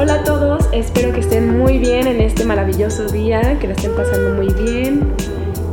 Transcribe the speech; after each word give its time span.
Hola 0.00 0.14
a 0.14 0.22
todos, 0.22 0.68
espero 0.70 1.12
que 1.12 1.18
estén 1.18 1.58
muy 1.58 1.78
bien 1.78 2.06
en 2.06 2.20
este 2.20 2.44
maravilloso 2.44 3.06
día, 3.08 3.58
que 3.58 3.66
la 3.66 3.74
estén 3.74 3.96
pasando 3.96 4.30
muy 4.30 4.46
bien. 4.54 5.12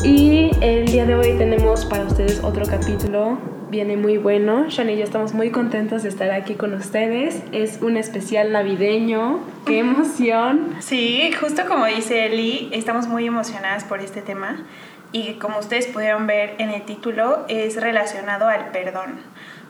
Y 0.03 0.49
el 0.61 0.87
día 0.87 1.05
de 1.05 1.13
hoy 1.13 1.37
tenemos 1.37 1.85
para 1.85 2.05
ustedes 2.05 2.43
otro 2.43 2.65
capítulo, 2.65 3.37
viene 3.69 3.97
muy 3.97 4.17
bueno. 4.17 4.67
Shani 4.67 4.93
y 4.93 4.97
yo 4.97 5.03
estamos 5.03 5.35
muy 5.35 5.51
contentos 5.51 6.01
de 6.01 6.09
estar 6.09 6.31
aquí 6.31 6.55
con 6.55 6.73
ustedes. 6.73 7.43
Es 7.51 7.83
un 7.83 7.97
especial 7.97 8.51
navideño, 8.51 9.41
qué 9.67 9.77
emoción. 9.77 10.73
Sí, 10.79 11.31
justo 11.39 11.67
como 11.67 11.85
dice 11.85 12.25
Eli, 12.25 12.69
estamos 12.71 13.07
muy 13.07 13.27
emocionadas 13.27 13.83
por 13.83 13.99
este 13.99 14.23
tema 14.23 14.65
y 15.11 15.35
como 15.35 15.59
ustedes 15.59 15.85
pudieron 15.85 16.25
ver 16.25 16.55
en 16.57 16.71
el 16.71 16.81
título, 16.81 17.45
es 17.47 17.79
relacionado 17.79 18.47
al 18.47 18.71
perdón. 18.71 19.19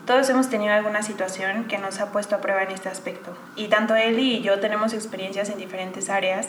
Todos 0.06 0.30
hemos 0.30 0.50
tenido 0.50 0.72
alguna 0.72 1.02
situación 1.02 1.66
que 1.68 1.80
nos 1.80 2.00
ha 2.00 2.12
puesto 2.12 2.36
a 2.36 2.42
prueba 2.42 2.62
en 2.62 2.70
este 2.70 2.90
aspecto. 2.90 3.36
Y 3.56 3.70
tanto 3.70 3.96
Eli 3.96 4.36
y 4.36 4.42
yo 4.42 4.60
tenemos 4.60 4.94
experiencias 4.94 5.50
en 5.50 5.58
diferentes 5.58 6.12
áreas, 6.12 6.48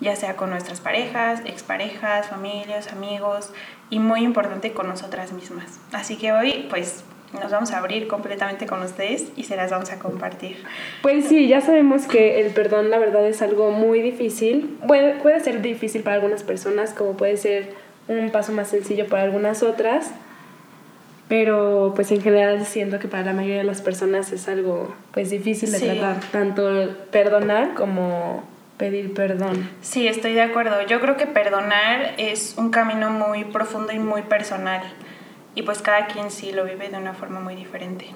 ya 0.00 0.16
sea 0.16 0.34
con 0.34 0.50
nuestras 0.50 0.80
parejas, 0.80 1.40
exparejas, 1.44 2.26
familias, 2.26 2.92
amigos 2.92 3.52
y 3.90 4.00
muy 4.00 4.24
importante 4.24 4.72
con 4.72 4.88
nosotras 4.88 5.32
mismas. 5.32 5.78
Así 5.92 6.16
que 6.16 6.32
hoy 6.32 6.66
pues 6.68 7.04
nos 7.32 7.52
vamos 7.52 7.70
a 7.70 7.78
abrir 7.78 8.08
completamente 8.08 8.66
con 8.66 8.82
ustedes 8.82 9.26
y 9.36 9.44
se 9.44 9.54
las 9.54 9.70
vamos 9.70 9.92
a 9.92 10.00
compartir. 10.00 10.64
Pues 11.02 11.26
sí, 11.26 11.46
ya 11.46 11.60
sabemos 11.60 12.06
que 12.06 12.40
el 12.40 12.52
perdón 12.52 12.90
la 12.90 12.98
verdad 12.98 13.24
es 13.24 13.40
algo 13.40 13.70
muy 13.70 14.00
difícil. 14.00 14.80
Puede, 14.84 15.14
puede 15.20 15.38
ser 15.38 15.62
difícil 15.62 16.02
para 16.02 16.16
algunas 16.16 16.42
personas 16.42 16.92
como 16.92 17.16
puede 17.16 17.36
ser 17.36 17.72
un 18.08 18.30
paso 18.30 18.50
más 18.50 18.68
sencillo 18.68 19.06
para 19.06 19.22
algunas 19.22 19.62
otras 19.62 20.10
pero 21.28 21.92
pues 21.96 22.12
en 22.12 22.22
general 22.22 22.64
siento 22.66 22.98
que 22.98 23.08
para 23.08 23.24
la 23.24 23.32
mayoría 23.32 23.58
de 23.58 23.64
las 23.64 23.82
personas 23.82 24.32
es 24.32 24.48
algo 24.48 24.94
pues 25.12 25.30
difícil 25.30 25.72
de 25.72 25.80
tratar, 25.80 26.20
tanto 26.30 26.96
perdonar 27.10 27.74
como 27.74 28.44
pedir 28.76 29.12
perdón. 29.14 29.68
Sí, 29.80 30.06
estoy 30.06 30.34
de 30.34 30.42
acuerdo. 30.42 30.82
Yo 30.86 31.00
creo 31.00 31.16
que 31.16 31.26
perdonar 31.26 32.14
es 32.18 32.54
un 32.56 32.70
camino 32.70 33.10
muy 33.10 33.44
profundo 33.44 33.92
y 33.92 33.98
muy 33.98 34.22
personal 34.22 34.82
y 35.54 35.62
pues 35.62 35.82
cada 35.82 36.06
quien 36.06 36.30
sí 36.30 36.52
lo 36.52 36.64
vive 36.64 36.88
de 36.88 36.96
una 36.96 37.14
forma 37.14 37.40
muy 37.40 37.56
diferente. 37.56 38.06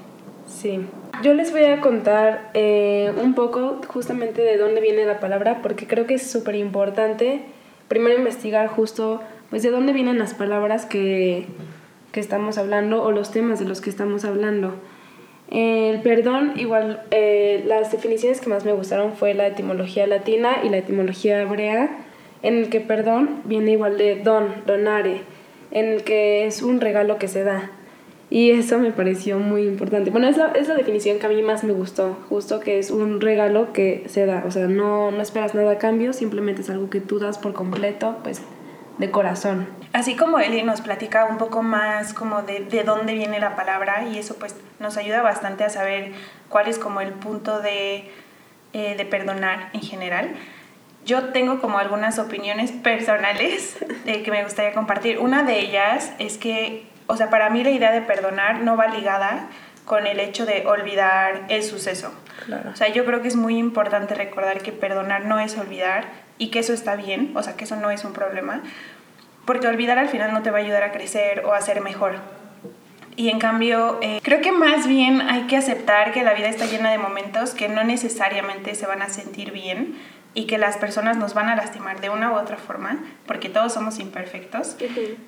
Sí. 0.47 0.81
Yo 1.23 1.35
les 1.35 1.53
voy 1.53 1.65
a 1.65 1.81
contar 1.81 2.51
eh, 2.55 3.13
un 3.23 3.35
poco 3.35 3.81
justamente 3.89 4.43
de 4.43 4.57
dónde 4.57 4.81
viene 4.81 5.05
la 5.05 5.19
palabra 5.19 5.63
porque 5.63 5.87
creo 5.87 6.07
que 6.07 6.15
es 6.15 6.31
súper 6.31 6.55
importante 6.55 7.43
primero 7.89 8.17
investigar 8.17 8.69
justo 8.69 9.21
pues 9.49 9.65
de 9.65 9.71
dónde 9.71 9.93
vienen 9.93 10.19
las 10.19 10.35
palabras 10.35 10.87
que 10.87 11.47
que 12.13 12.21
estamos 12.21 12.59
hablando 12.59 13.03
o 13.03 13.13
los 13.13 13.31
temas 13.31 13.59
de 13.59 13.67
los 13.67 13.81
que 13.81 13.91
estamos 13.91 14.25
hablando. 14.25 14.75
El 15.51 16.01
perdón, 16.03 16.53
igual, 16.57 17.03
eh, 17.11 17.65
las 17.67 17.91
definiciones 17.91 18.41
que 18.41 18.49
más 18.49 18.65
me 18.65 18.73
gustaron 18.73 19.15
fue 19.15 19.35
la 19.35 19.49
etimología 19.49 20.07
latina 20.07 20.59
y 20.65 20.69
la 20.69 20.79
etimología 20.79 21.43
hebrea, 21.43 21.91
en 22.43 22.55
el 22.59 22.69
que 22.69 22.81
perdón 22.81 23.43
viene 23.45 23.73
igual 23.73 23.99
de 23.99 24.17
don, 24.23 24.47
donare, 24.67 25.23
en 25.73 25.87
el 25.87 26.05
que 26.05 26.47
es 26.47 26.63
un 26.63 26.81
regalo 26.81 27.19
que 27.19 27.27
se 27.27 27.43
da. 27.43 27.71
Y 28.31 28.53
eso 28.53 28.79
me 28.79 28.93
pareció 28.93 29.41
muy 29.41 29.63
importante. 29.63 30.11
Bueno, 30.11 30.29
es 30.29 30.37
la, 30.37 30.53
es 30.53 30.69
la 30.69 30.77
definición 30.77 31.19
que 31.19 31.27
a 31.27 31.29
mí 31.29 31.43
más 31.43 31.65
me 31.65 31.73
gustó, 31.73 32.17
justo 32.29 32.61
que 32.61 32.79
es 32.79 32.93
un 32.93 33.21
regalo 33.21 33.73
que 33.73 34.05
se 34.07 34.25
da. 34.27 34.45
O 34.47 34.53
sea, 34.53 34.69
no, 34.69 35.11
no 35.11 35.21
esperas 35.21 35.57
nada 35.57 35.73
a 35.73 35.79
cambio, 35.79 36.13
simplemente 36.13 36.63
es 36.63 36.71
algo 36.71 36.91
que 36.91 37.01
tú 37.01 37.19
das 37.19 37.39
por 37.39 37.55
completo, 37.55 38.19
pues 38.23 38.41
de 39.01 39.11
corazón. 39.11 39.67
Así 39.95 40.15
como 40.15 40.39
Eli 40.39 40.63
nos 40.63 40.83
platica 40.83 41.25
un 41.25 41.39
poco 41.39 41.63
más 41.63 42.13
como 42.13 42.43
de, 42.43 42.61
de, 42.61 42.85
dónde 42.85 43.15
viene 43.15 43.41
la 43.41 43.57
palabra 43.57 44.05
y 44.05 44.19
eso 44.19 44.37
pues 44.37 44.55
nos 44.79 44.99
ayuda 44.99 45.23
bastante 45.23 45.65
a 45.65 45.71
saber 45.71 46.13
cuál 46.51 46.69
es 46.69 46.79
como 46.79 47.01
el 47.01 47.13
punto 47.13 47.61
de, 47.61 48.13
eh, 48.75 48.95
de 48.97 49.05
perdonar 49.07 49.71
en 49.73 49.81
general. 49.81 50.35
Yo 51.07 51.31
tengo 51.31 51.63
como 51.63 51.79
algunas 51.79 52.19
opiniones 52.19 52.73
personales 52.73 53.79
eh, 54.07 54.23
que 54.23 54.31
me 54.31 54.45
gustaría 54.45 54.75
compartir. 54.75 55.19
Una 55.19 55.45
de 55.45 55.61
ellas 55.61 56.13
es 56.19 56.37
que, 56.37 56.87
o 57.07 57.17
sea, 57.17 57.31
para 57.31 57.49
mí 57.49 57.65
la 57.65 57.71
idea 57.71 57.93
de 57.93 58.03
perdonar 58.03 58.61
no 58.61 58.77
va 58.77 58.89
ligada 58.89 59.49
con 59.87 60.07
el 60.07 60.21
hecho 60.21 60.45
de 60.45 60.67
olvidar 60.67 61.47
el 61.49 61.63
suceso. 61.63 62.13
Claro. 62.45 62.71
O 62.71 62.77
sea, 62.77 62.89
yo 62.89 63.07
creo 63.07 63.23
que 63.23 63.29
es 63.29 63.37
muy 63.37 63.57
importante 63.57 64.15
recordar 64.15 64.61
que 64.61 64.73
perdonar 64.73 65.25
no 65.25 65.41
es 65.41 65.57
olvidar 65.57 66.05
y 66.41 66.49
que 66.49 66.59
eso 66.59 66.73
está 66.73 66.97
bien, 66.97 67.33
o 67.37 67.43
sea, 67.43 67.55
que 67.55 67.65
eso 67.65 67.77
no 67.77 67.91
es 67.91 68.03
un 68.05 68.15
problema, 68.15 68.63
porque 69.45 69.69
olvidar 69.69 69.99
al 69.99 70.09
final 70.09 70.33
no 70.33 70.43
te 70.43 70.51
va 70.51 70.59
a 70.59 70.63
ayudar 70.63 70.83
a 70.83 70.91
crecer 70.91 71.45
o 71.45 71.53
a 71.53 71.61
ser 71.61 71.83
mejor. 71.83 72.15
Y 73.15 73.29
en 73.29 73.39
cambio, 73.39 73.99
eh, 74.01 74.21
creo 74.23 74.41
que 74.41 74.51
más 74.51 74.87
bien 74.87 75.21
hay 75.21 75.43
que 75.43 75.59
aceptar 75.59 76.13
que 76.13 76.23
la 76.23 76.33
vida 76.33 76.49
está 76.49 76.65
llena 76.65 76.91
de 76.91 76.97
momentos 76.97 77.51
que 77.51 77.69
no 77.69 77.85
necesariamente 77.85 78.75
se 78.75 78.87
van 78.87 79.03
a 79.03 79.11
sentir 79.11 79.53
bien 79.53 79.99
y 80.33 80.47
que 80.47 80.57
las 80.57 80.79
personas 80.79 81.19
nos 81.19 81.35
van 81.35 81.51
a 81.51 81.57
lastimar 81.57 82.01
de 82.01 82.09
una 82.09 82.33
u 82.33 82.37
otra 82.37 82.57
forma, 82.57 82.99
porque 83.27 83.51
todos 83.51 83.75
somos 83.75 83.99
imperfectos, 83.99 84.77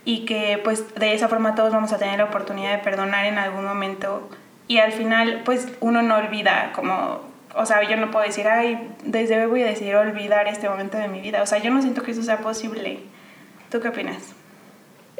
y 0.06 0.25
que 0.25 0.59
pues 0.65 0.94
de 0.94 1.12
esa 1.12 1.29
forma 1.29 1.55
todos 1.55 1.75
vamos 1.75 1.93
a 1.93 1.99
tener 1.99 2.19
la 2.19 2.25
oportunidad 2.25 2.73
de 2.73 2.79
perdonar 2.79 3.27
en 3.27 3.37
algún 3.37 3.67
momento 3.67 4.31
y 4.67 4.79
al 4.79 4.93
final 4.93 5.43
pues 5.44 5.69
uno 5.81 6.00
no 6.00 6.17
olvida 6.17 6.73
como 6.73 7.31
o 7.55 7.67
sea, 7.67 7.89
yo 7.89 7.97
no 7.97 8.11
puedo 8.11 8.25
decir, 8.25 8.47
ay, 8.47 8.89
desde 9.05 9.41
hoy 9.43 9.51
voy 9.51 9.63
a 9.63 9.67
decidir 9.67 9.97
olvidar 9.97 10.49
este 10.49 10.69
momento 10.69 10.99
de 10.99 11.09
mi 11.09 11.21
vida. 11.21 11.43
O 11.43 11.47
sea, 11.47 11.59
yo 11.59 11.71
no 11.71 11.83
siento 11.83 12.03
que 12.03 12.13
eso 12.13 12.23
sea 12.23 12.39
posible. 12.39 13.01
¿Tú 13.71 13.81
qué 13.81 13.89
opinas? 13.89 14.35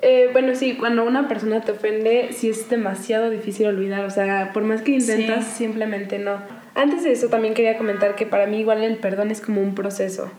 Eh, 0.01 0.31
bueno, 0.33 0.55
sí, 0.55 0.75
cuando 0.75 1.05
una 1.05 1.29
persona 1.29 1.61
te 1.61 1.73
ofende, 1.73 2.31
sí 2.33 2.49
es 2.51 2.69
demasiado 2.69 3.31
difícil 3.31 3.67
olvidar. 3.67 4.05
O 4.05 4.11
sea, 4.11 4.53
por 4.53 4.65
más 4.65 4.83
que 4.83 4.93
intentas, 4.93 5.47
simplemente 5.47 6.19
no. 6.19 6.39
Antes 6.75 7.05
de 7.05 7.13
eso 7.13 7.29
también 7.29 7.55
quería 7.55 7.77
comentar 7.77 8.15
que 8.15 8.27
para 8.27 8.47
mí 8.47 8.59
igual 8.59 8.83
el 8.83 8.97
perdón 8.97 9.31
es 9.31 9.41
como 9.41 9.61
un 9.61 9.75
proceso. 9.75 10.31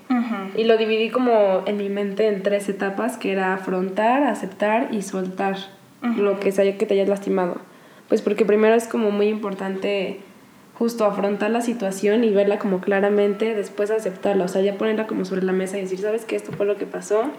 Y 0.56 0.66
lo 0.66 0.78
dividí 0.78 1.10
como 1.10 1.64
en 1.66 1.78
mi 1.78 1.90
mente 1.90 2.28
en 2.28 2.44
tres 2.44 2.70
etapas, 2.70 3.18
que 3.18 3.32
era 3.32 3.54
afrontar, 3.54 4.24
aceptar 4.24 4.90
y 4.92 5.02
soltar 5.02 5.58
lo 6.18 6.40
que 6.40 6.52
sea 6.52 6.78
que 6.78 6.86
te 6.86 6.96
hayas 6.96 7.08
lastimado. 7.08 7.62
Pues 8.10 8.22
porque 8.22 8.46
primero 8.46 8.74
es 8.76 8.88
como 8.88 9.12
muy 9.12 9.28
importante 9.28 10.20
justo 10.74 11.06
afrontar 11.06 11.52
la 11.52 11.62
situación 11.62 12.24
y 12.24 12.32
verla 12.32 12.58
como 12.58 12.82
claramente, 12.82 13.54
después 13.54 13.92
aceptarla, 13.92 14.46
o 14.46 14.48
sea, 14.48 14.62
ya 14.62 14.78
ponerla 14.78 15.08
como 15.08 15.26
sobre 15.26 15.44
la 15.44 15.54
mesa 15.54 15.78
y 15.78 15.82
decir, 15.82 16.00
¿sabes 16.00 16.26
qué? 16.26 16.36
Esto 16.36 16.52
fue 16.52 16.66
lo 16.66 16.78
que 16.78 16.86
pasó. 16.86 17.32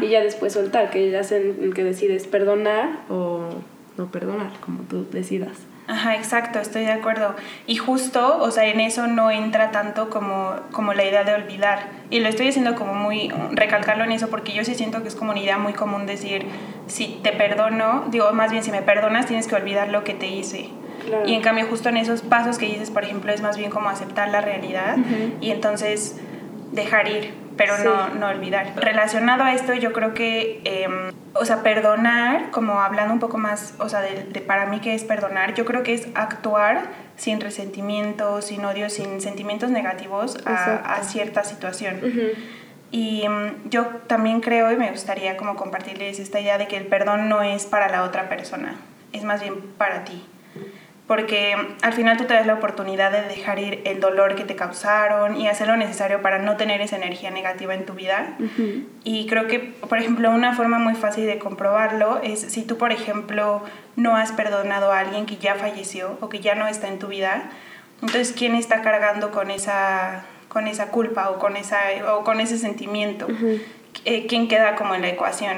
Y 0.00 0.08
ya 0.08 0.20
después 0.20 0.52
soltar, 0.52 0.90
que 0.90 1.10
ya 1.10 1.20
en 1.30 1.72
que 1.72 1.84
decides 1.84 2.26
perdonar 2.26 3.00
o 3.08 3.48
no 3.96 4.10
perdonar, 4.10 4.50
como 4.60 4.82
tú 4.82 5.06
decidas. 5.10 5.56
Ajá, 5.86 6.14
exacto, 6.14 6.60
estoy 6.60 6.84
de 6.84 6.92
acuerdo. 6.92 7.34
Y 7.66 7.76
justo, 7.76 8.38
o 8.40 8.50
sea, 8.52 8.66
en 8.66 8.78
eso 8.78 9.08
no 9.08 9.30
entra 9.32 9.72
tanto 9.72 10.08
como, 10.08 10.54
como 10.70 10.94
la 10.94 11.04
idea 11.04 11.24
de 11.24 11.34
olvidar. 11.34 11.88
Y 12.10 12.20
lo 12.20 12.28
estoy 12.28 12.46
diciendo 12.46 12.76
como 12.76 12.94
muy, 12.94 13.32
recalcarlo 13.52 14.04
en 14.04 14.12
eso, 14.12 14.30
porque 14.30 14.52
yo 14.52 14.64
sí 14.64 14.76
siento 14.76 15.02
que 15.02 15.08
es 15.08 15.16
como 15.16 15.32
una 15.32 15.40
idea 15.40 15.58
muy 15.58 15.72
común 15.72 16.06
decir, 16.06 16.46
si 16.86 17.18
te 17.24 17.32
perdono, 17.32 18.04
digo, 18.08 18.30
más 18.32 18.52
bien 18.52 18.62
si 18.62 18.70
me 18.70 18.82
perdonas, 18.82 19.26
tienes 19.26 19.48
que 19.48 19.56
olvidar 19.56 19.88
lo 19.88 20.04
que 20.04 20.14
te 20.14 20.28
hice. 20.28 20.70
Y 21.26 21.34
en 21.34 21.42
cambio 21.42 21.66
justo 21.66 21.88
en 21.88 21.96
esos 21.96 22.22
pasos 22.22 22.58
que 22.58 22.66
dices, 22.66 22.90
por 22.90 23.04
ejemplo, 23.04 23.32
es 23.32 23.40
más 23.40 23.56
bien 23.56 23.70
como 23.70 23.88
aceptar 23.88 24.28
la 24.28 24.40
realidad 24.40 24.96
y 25.40 25.50
entonces 25.50 26.16
dejar 26.72 27.08
ir, 27.08 27.34
pero 27.56 27.78
no, 27.78 28.08
no 28.14 28.28
olvidar. 28.28 28.72
Relacionado 28.76 29.44
a 29.44 29.54
esto, 29.54 29.74
yo 29.74 29.92
creo 29.92 30.14
que, 30.14 30.60
em, 30.64 31.12
o 31.34 31.44
sea, 31.44 31.62
perdonar, 31.62 32.50
como 32.50 32.80
hablando 32.80 33.12
un 33.12 33.20
poco 33.20 33.38
más, 33.38 33.74
o 33.78 33.88
sea, 33.88 34.00
de, 34.00 34.40
para 34.40 34.66
mí 34.66 34.80
que 34.80 34.94
es 34.94 35.04
perdonar, 35.04 35.54
yo 35.54 35.64
creo 35.64 35.82
que 35.82 35.94
es 35.94 36.08
actuar 36.14 36.84
sin 37.16 37.40
resentimiento, 37.40 38.40
sin 38.40 38.64
odio, 38.64 38.88
sin 38.88 39.20
sentimientos 39.20 39.70
negativos 39.70 40.38
a, 40.46 40.94
a, 40.94 41.02
cierta 41.02 41.44
situación. 41.44 42.00
Y 42.92 43.22
em, 43.24 43.54
yo 43.68 43.86
también 44.06 44.40
creo 44.40 44.72
y 44.72 44.76
me 44.76 44.90
gustaría 44.90 45.36
como 45.36 45.54
compartirles 45.54 46.18
esta 46.18 46.40
idea 46.40 46.58
de 46.58 46.66
que 46.66 46.76
el 46.76 46.86
perdón 46.86 47.28
no 47.28 47.42
es 47.42 47.66
para 47.66 47.88
la 47.88 48.02
otra 48.02 48.28
persona, 48.28 48.76
es 49.12 49.24
más 49.24 49.40
bien 49.40 49.60
para 49.76 50.04
ti 50.04 50.24
porque 51.10 51.56
al 51.82 51.92
final 51.92 52.16
tú 52.16 52.26
te 52.26 52.34
das 52.34 52.46
la 52.46 52.54
oportunidad 52.54 53.10
de 53.10 53.22
dejar 53.22 53.58
ir 53.58 53.82
el 53.84 53.98
dolor 53.98 54.36
que 54.36 54.44
te 54.44 54.54
causaron 54.54 55.40
y 55.40 55.48
hacer 55.48 55.66
lo 55.66 55.76
necesario 55.76 56.22
para 56.22 56.38
no 56.38 56.56
tener 56.56 56.80
esa 56.82 56.94
energía 56.94 57.32
negativa 57.32 57.74
en 57.74 57.84
tu 57.84 57.94
vida. 57.94 58.36
Y 59.02 59.26
creo 59.26 59.48
que, 59.48 59.58
por 59.58 59.98
ejemplo, 59.98 60.30
una 60.30 60.54
forma 60.54 60.78
muy 60.78 60.94
fácil 60.94 61.26
de 61.26 61.40
comprobarlo 61.40 62.20
es 62.22 62.38
si 62.38 62.62
tú, 62.62 62.78
por 62.78 62.92
ejemplo, 62.92 63.64
no 63.96 64.14
has 64.14 64.30
perdonado 64.30 64.92
a 64.92 65.00
alguien 65.00 65.26
que 65.26 65.36
ya 65.36 65.56
falleció 65.56 66.16
o 66.20 66.28
que 66.28 66.38
ya 66.38 66.54
no 66.54 66.68
está 66.68 66.86
en 66.86 67.00
tu 67.00 67.08
vida, 67.08 67.50
entonces, 67.94 68.32
¿quién 68.32 68.54
está 68.54 68.80
cargando 68.80 69.32
con 69.32 69.50
esa, 69.50 70.26
con 70.46 70.68
esa 70.68 70.92
culpa 70.92 71.30
o 71.30 71.40
con, 71.40 71.56
esa, 71.56 71.80
o 72.14 72.22
con 72.22 72.38
ese 72.38 72.56
sentimiento? 72.56 73.26
Eh, 74.04 74.26
¿Quién 74.28 74.46
queda 74.46 74.76
como 74.76 74.94
en 74.94 75.02
la 75.02 75.08
ecuación? 75.08 75.56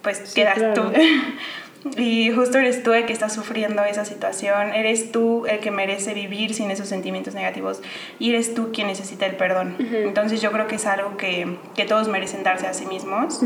Pues 0.00 0.32
quedas 0.32 0.74
tú. 0.74 0.82
Y 1.96 2.30
justo 2.30 2.58
eres 2.58 2.82
tú 2.82 2.92
el 2.92 3.06
que 3.06 3.12
está 3.12 3.28
sufriendo 3.28 3.84
esa 3.84 4.04
situación, 4.04 4.72
eres 4.72 5.12
tú 5.12 5.46
el 5.46 5.60
que 5.60 5.70
merece 5.70 6.14
vivir 6.14 6.54
sin 6.54 6.70
esos 6.70 6.88
sentimientos 6.88 7.34
negativos 7.34 7.82
y 8.18 8.30
eres 8.30 8.54
tú 8.54 8.70
quien 8.72 8.86
necesita 8.86 9.26
el 9.26 9.36
perdón. 9.36 9.76
Entonces 9.78 10.40
yo 10.40 10.50
creo 10.50 10.66
que 10.66 10.76
es 10.76 10.86
algo 10.86 11.16
que, 11.16 11.58
que 11.74 11.84
todos 11.84 12.08
merecen 12.08 12.42
darse 12.42 12.66
a 12.66 12.74
sí 12.74 12.86
mismos 12.86 13.40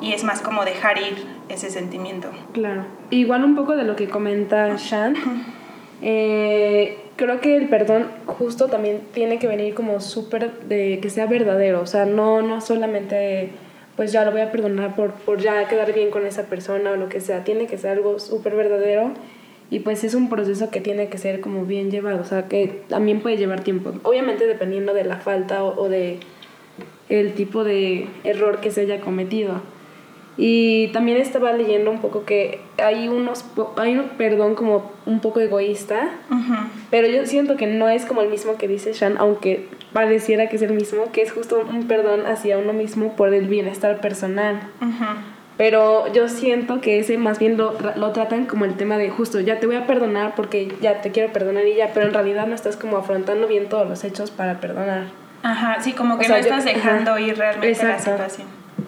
y 0.00 0.12
es 0.12 0.24
más 0.24 0.40
como 0.40 0.64
dejar 0.64 0.98
ir 0.98 1.24
ese 1.48 1.70
sentimiento. 1.70 2.28
Claro. 2.52 2.86
Igual 3.10 3.44
un 3.44 3.54
poco 3.54 3.76
de 3.76 3.84
lo 3.84 3.96
que 3.96 4.08
comenta 4.08 4.76
Shan, 4.76 5.14
eh, 6.02 6.98
creo 7.16 7.40
que 7.40 7.56
el 7.56 7.68
perdón 7.68 8.06
justo 8.26 8.68
también 8.68 9.02
tiene 9.12 9.38
que 9.38 9.46
venir 9.46 9.74
como 9.74 10.00
súper 10.00 10.60
de 10.62 10.98
que 11.00 11.10
sea 11.10 11.26
verdadero, 11.26 11.82
o 11.82 11.86
sea, 11.86 12.06
no, 12.06 12.42
no 12.42 12.60
solamente 12.60 13.50
pues 13.96 14.12
ya 14.12 14.24
lo 14.24 14.32
voy 14.32 14.40
a 14.40 14.50
perdonar 14.50 14.96
por, 14.96 15.12
por 15.12 15.40
ya 15.40 15.68
quedar 15.68 15.92
bien 15.92 16.10
con 16.10 16.26
esa 16.26 16.44
persona 16.44 16.92
o 16.92 16.96
lo 16.96 17.08
que 17.08 17.20
sea, 17.20 17.44
tiene 17.44 17.66
que 17.66 17.78
ser 17.78 17.90
algo 17.92 18.18
súper 18.18 18.54
verdadero 18.54 19.12
y 19.70 19.80
pues 19.80 20.02
es 20.02 20.14
un 20.14 20.28
proceso 20.28 20.70
que 20.70 20.80
tiene 20.80 21.08
que 21.08 21.18
ser 21.18 21.40
como 21.40 21.64
bien 21.64 21.90
llevado, 21.90 22.20
o 22.20 22.24
sea, 22.24 22.48
que 22.48 22.82
también 22.88 23.20
puede 23.20 23.36
llevar 23.36 23.62
tiempo, 23.62 23.92
obviamente 24.02 24.46
dependiendo 24.46 24.94
de 24.94 25.04
la 25.04 25.16
falta 25.16 25.62
o, 25.62 25.80
o 25.80 25.88
de 25.88 26.18
el 27.08 27.34
tipo 27.34 27.64
de 27.64 28.08
error 28.24 28.60
que 28.60 28.70
se 28.70 28.82
haya 28.82 29.00
cometido. 29.00 29.60
Y 30.36 30.88
también 30.88 31.18
estaba 31.18 31.52
leyendo 31.52 31.90
un 31.90 32.00
poco 32.00 32.24
que 32.24 32.60
hay 32.82 33.08
unos 33.08 33.44
hay 33.76 33.96
un 33.98 34.08
perdón 34.10 34.54
como 34.54 34.90
un 35.04 35.20
poco 35.20 35.40
egoísta, 35.40 36.08
pero 36.90 37.08
yo 37.08 37.26
siento 37.26 37.56
que 37.56 37.66
no 37.66 37.88
es 37.88 38.06
como 38.06 38.22
el 38.22 38.30
mismo 38.30 38.56
que 38.56 38.66
dice 38.66 38.92
Shan, 38.92 39.16
aunque 39.18 39.66
pareciera 39.92 40.48
que 40.48 40.56
es 40.56 40.62
el 40.62 40.72
mismo, 40.72 41.12
que 41.12 41.22
es 41.22 41.32
justo 41.32 41.64
un 41.68 41.86
perdón 41.86 42.26
hacia 42.26 42.58
uno 42.58 42.72
mismo 42.72 43.16
por 43.16 43.34
el 43.34 43.46
bienestar 43.48 44.00
personal. 44.00 44.60
Pero 45.56 46.10
yo 46.12 46.28
siento 46.28 46.80
que 46.80 46.98
ese 46.98 47.18
más 47.18 47.38
bien 47.38 47.58
lo, 47.58 47.76
lo 47.96 48.12
tratan 48.12 48.46
como 48.46 48.64
el 48.64 48.76
tema 48.76 48.96
de 48.96 49.10
justo, 49.10 49.40
ya 49.40 49.60
te 49.60 49.66
voy 49.66 49.76
a 49.76 49.86
perdonar 49.86 50.34
porque 50.34 50.74
ya 50.80 51.02
te 51.02 51.10
quiero 51.10 51.32
perdonar 51.32 51.66
y 51.66 51.74
ya, 51.74 51.90
pero 51.92 52.06
en 52.06 52.14
realidad 52.14 52.46
no 52.46 52.54
estás 52.54 52.76
como 52.76 52.96
afrontando 52.96 53.46
bien 53.46 53.68
todos 53.68 53.86
los 53.86 54.02
hechos 54.04 54.30
para 54.30 54.58
perdonar. 54.58 55.04
Ajá, 55.42 55.76
sí, 55.80 55.92
como 55.92 56.18
que 56.18 56.28
no 56.28 56.36
estás 56.36 56.64
dejando 56.64 57.18
ir 57.18 57.36
realmente 57.36 57.84
la 57.84 57.98
situación. 57.98 58.46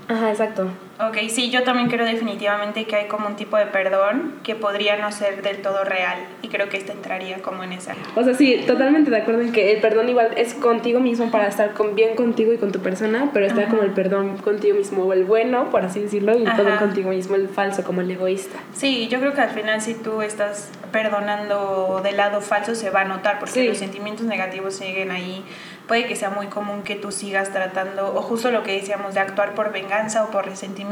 Ajá, 0.08 0.30
exacto. 0.30 0.68
Ok, 1.08 1.18
sí, 1.28 1.50
yo 1.50 1.64
también 1.64 1.88
creo 1.88 2.06
definitivamente 2.06 2.84
que 2.84 2.94
hay 2.94 3.08
como 3.08 3.26
un 3.26 3.34
tipo 3.34 3.56
de 3.56 3.66
perdón 3.66 4.34
que 4.44 4.54
podría 4.54 4.96
no 4.96 5.10
ser 5.10 5.42
del 5.42 5.58
todo 5.58 5.82
real 5.82 6.18
y 6.42 6.48
creo 6.48 6.68
que 6.68 6.76
este 6.76 6.92
entraría 6.92 7.42
como 7.42 7.64
en 7.64 7.72
esa. 7.72 7.96
O 8.14 8.22
sea, 8.22 8.34
sí, 8.34 8.62
totalmente 8.66 9.10
de 9.10 9.16
acuerdo 9.16 9.40
en 9.40 9.52
que 9.52 9.72
el 9.72 9.80
perdón 9.80 10.08
igual 10.08 10.30
es 10.36 10.54
contigo 10.54 11.00
mismo 11.00 11.30
para 11.32 11.48
estar 11.48 11.72
con, 11.72 11.96
bien 11.96 12.14
contigo 12.14 12.52
y 12.52 12.58
con 12.58 12.70
tu 12.70 12.80
persona, 12.80 13.30
pero 13.32 13.46
está 13.46 13.66
como 13.66 13.82
el 13.82 13.90
perdón 13.90 14.36
contigo 14.38 14.76
mismo 14.76 15.02
o 15.04 15.12
el 15.12 15.24
bueno, 15.24 15.70
por 15.70 15.84
así 15.84 16.00
decirlo, 16.00 16.38
y 16.38 16.44
todo 16.44 16.76
contigo 16.78 17.10
mismo, 17.10 17.34
el 17.34 17.48
falso, 17.48 17.82
como 17.82 18.00
el 18.00 18.10
egoísta. 18.10 18.58
Sí, 18.72 19.08
yo 19.08 19.18
creo 19.18 19.34
que 19.34 19.40
al 19.40 19.50
final 19.50 19.80
si 19.80 19.94
tú 19.94 20.22
estás 20.22 20.70
perdonando 20.92 22.00
del 22.04 22.16
lado 22.16 22.40
falso 22.40 22.74
se 22.74 22.90
va 22.90 23.00
a 23.00 23.04
notar 23.04 23.38
porque 23.40 23.66
los 23.66 23.78
sentimientos 23.78 24.26
negativos 24.26 24.76
siguen 24.76 25.10
ahí 25.10 25.42
puede 25.86 26.06
que 26.06 26.16
sea 26.16 26.30
muy 26.30 26.46
común 26.46 26.82
que 26.82 26.94
tú 26.94 27.10
sigas 27.10 27.50
tratando, 27.50 28.14
o 28.14 28.22
justo 28.22 28.50
lo 28.50 28.62
que 28.62 28.72
decíamos, 28.72 29.14
de 29.14 29.20
actuar 29.20 29.54
por 29.54 29.72
venganza 29.72 30.24
o 30.24 30.30
por 30.30 30.46
resentimiento 30.46 30.91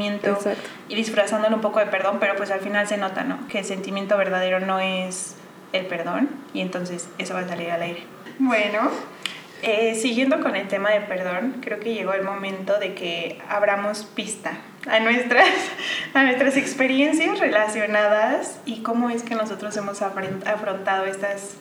y 0.89 0.95
disfrazándolo 0.95 1.55
un 1.55 1.61
poco 1.61 1.79
de 1.79 1.87
perdón, 1.87 2.17
pero 2.19 2.35
pues 2.35 2.51
al 2.51 2.59
final 2.59 2.87
se 2.87 2.97
nota, 2.97 3.23
¿no? 3.23 3.47
Que 3.47 3.59
el 3.59 3.65
sentimiento 3.65 4.17
verdadero 4.17 4.59
no 4.59 4.79
es 4.79 5.35
el 5.73 5.85
perdón 5.85 6.29
y 6.53 6.61
entonces 6.61 7.07
eso 7.17 7.33
va 7.33 7.41
a 7.41 7.47
salir 7.47 7.71
al 7.71 7.81
aire. 7.81 8.03
Bueno, 8.39 8.89
eh, 9.61 9.95
siguiendo 9.95 10.41
con 10.41 10.55
el 10.55 10.67
tema 10.67 10.91
de 10.91 11.01
perdón, 11.01 11.57
creo 11.61 11.79
que 11.79 11.93
llegó 11.93 12.13
el 12.13 12.23
momento 12.23 12.79
de 12.79 12.93
que 12.93 13.39
abramos 13.47 14.03
pista 14.03 14.53
a 14.87 14.99
nuestras, 14.99 15.47
a 16.13 16.23
nuestras 16.23 16.57
experiencias 16.57 17.39
relacionadas 17.39 18.59
y 18.65 18.81
cómo 18.81 19.09
es 19.09 19.23
que 19.23 19.35
nosotros 19.35 19.75
hemos 19.77 20.01
afrontado 20.01 21.05
estas 21.05 21.57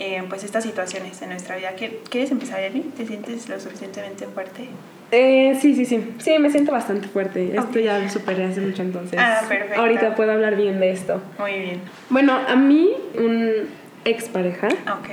eh, 0.00 0.22
pues 0.28 0.44
estas 0.44 0.62
situaciones 0.62 1.20
en 1.22 1.30
nuestra 1.30 1.56
vida. 1.56 1.72
¿Quieres 1.72 2.30
empezar, 2.30 2.60
Eli? 2.60 2.82
¿Te 2.96 3.04
sientes 3.04 3.48
lo 3.48 3.58
suficientemente 3.58 4.26
fuerte? 4.26 4.68
Eh, 5.10 5.56
sí, 5.60 5.74
sí, 5.74 5.86
sí. 5.86 6.14
Sí, 6.18 6.38
me 6.38 6.50
siento 6.50 6.72
bastante 6.72 7.08
fuerte. 7.08 7.56
Esto 7.56 7.78
ya 7.78 7.98
lo 7.98 8.08
superé 8.08 8.44
hace 8.44 8.60
mucho 8.60 8.82
entonces. 8.82 9.18
Ah, 9.22 9.40
perfecto. 9.48 9.80
Ahorita 9.80 10.14
puedo 10.14 10.32
hablar 10.32 10.56
bien 10.56 10.80
de 10.80 10.90
esto. 10.90 11.20
Muy 11.38 11.52
bien. 11.52 11.80
Bueno, 12.10 12.38
a 12.46 12.56
mí, 12.56 12.90
un 13.16 13.68
expareja. 14.04 14.68
Ok. 14.68 15.08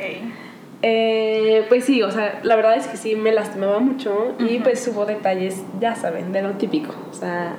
Eh, 0.82 1.66
pues 1.70 1.86
sí, 1.86 2.04
o 2.04 2.12
sea, 2.12 2.40
la 2.44 2.56
verdad 2.56 2.78
es 2.78 2.88
que 2.88 2.98
sí 2.98 3.16
me 3.16 3.32
lastimaba 3.32 3.80
mucho 3.80 4.36
y 4.40 4.60
pues 4.60 4.88
hubo 4.88 5.06
detalles, 5.06 5.64
ya 5.80 5.96
saben, 5.96 6.32
de 6.32 6.42
lo 6.42 6.52
típico. 6.52 6.94
O 7.10 7.14
sea, 7.14 7.56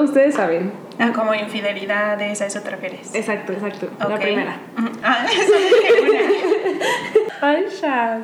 ustedes 0.00 0.36
saben. 0.36 0.72
Ah, 0.98 1.12
como 1.14 1.34
infidelidades, 1.34 2.40
a 2.40 2.46
eso 2.46 2.60
te 2.60 2.70
refieres. 2.70 3.14
Exacto, 3.14 3.52
exacto. 3.52 3.88
La 3.98 4.18
primera. 4.18 4.56
Ah, 5.02 5.26
Ay, 7.42 7.64
ya. 7.82 8.20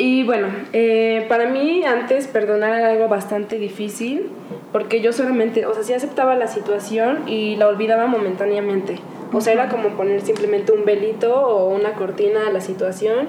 Y 0.00 0.22
bueno, 0.22 0.48
eh, 0.72 1.26
para 1.28 1.50
mí 1.50 1.84
antes 1.84 2.26
perdonar 2.26 2.72
era 2.72 2.88
algo 2.88 3.08
bastante 3.08 3.58
difícil 3.58 4.30
porque 4.72 5.02
yo 5.02 5.12
solamente, 5.12 5.66
o 5.66 5.74
sea, 5.74 5.82
sí 5.82 5.92
aceptaba 5.92 6.34
la 6.36 6.46
situación 6.46 7.28
y 7.28 7.56
la 7.56 7.68
olvidaba 7.68 8.06
momentáneamente. 8.06 8.98
O 9.30 9.42
sea, 9.42 9.52
era 9.52 9.68
como 9.68 9.90
poner 9.90 10.22
simplemente 10.22 10.72
un 10.72 10.86
velito 10.86 11.46
o 11.46 11.68
una 11.68 11.92
cortina 11.92 12.46
a 12.46 12.50
la 12.50 12.62
situación 12.62 13.28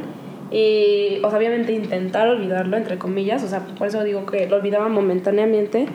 y, 0.51 1.19
o 1.23 1.29
sea, 1.29 1.39
obviamente 1.39 1.71
intentar 1.71 2.27
olvidarlo, 2.27 2.75
entre 2.75 2.97
comillas, 2.97 3.41
o 3.43 3.47
sea, 3.47 3.61
por 3.61 3.87
eso 3.87 4.03
digo 4.03 4.25
que 4.25 4.47
lo 4.47 4.57
olvidaba 4.57 4.89
momentáneamente. 4.89 5.87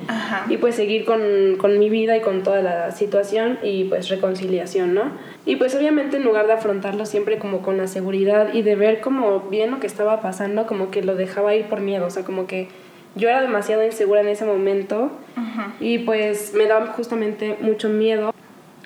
Y 0.48 0.56
pues 0.56 0.74
seguir 0.74 1.04
con, 1.04 1.20
con, 1.58 1.78
mi 1.78 1.90
vida 1.90 2.16
y 2.16 2.20
con 2.20 2.42
toda 2.42 2.62
la 2.62 2.90
situación 2.90 3.58
y 3.62 3.84
pues 3.84 4.08
reconciliación, 4.08 4.94
¿no? 4.94 5.12
Y 5.44 5.56
pues 5.56 5.74
obviamente 5.74 6.16
en 6.16 6.24
lugar 6.24 6.46
de 6.46 6.54
afrontarlo 6.54 7.04
siempre 7.04 7.38
como 7.38 7.60
con 7.60 7.76
la 7.76 7.86
seguridad 7.86 8.54
y 8.54 8.62
de 8.62 8.76
ver 8.76 9.00
como 9.00 9.40
bien 9.40 9.70
lo 9.70 9.78
que 9.78 9.86
estaba 9.86 10.20
pasando, 10.22 10.66
como 10.66 10.90
que 10.90 11.02
lo 11.02 11.14
dejaba 11.14 11.54
ir 11.54 11.66
por 11.66 11.80
miedo, 11.80 12.06
o 12.06 12.10
sea, 12.10 12.24
como 12.24 12.46
que 12.46 12.68
yo 13.14 13.28
era 13.28 13.42
demasiado 13.42 13.84
insegura 13.84 14.20
en 14.20 14.28
ese 14.28 14.44
momento 14.44 15.10
y 15.80 15.98
pues 15.98 16.52
me 16.54 16.66
daba 16.66 16.86
justamente 16.88 17.56
mucho 17.60 17.88
miedo 17.88 18.34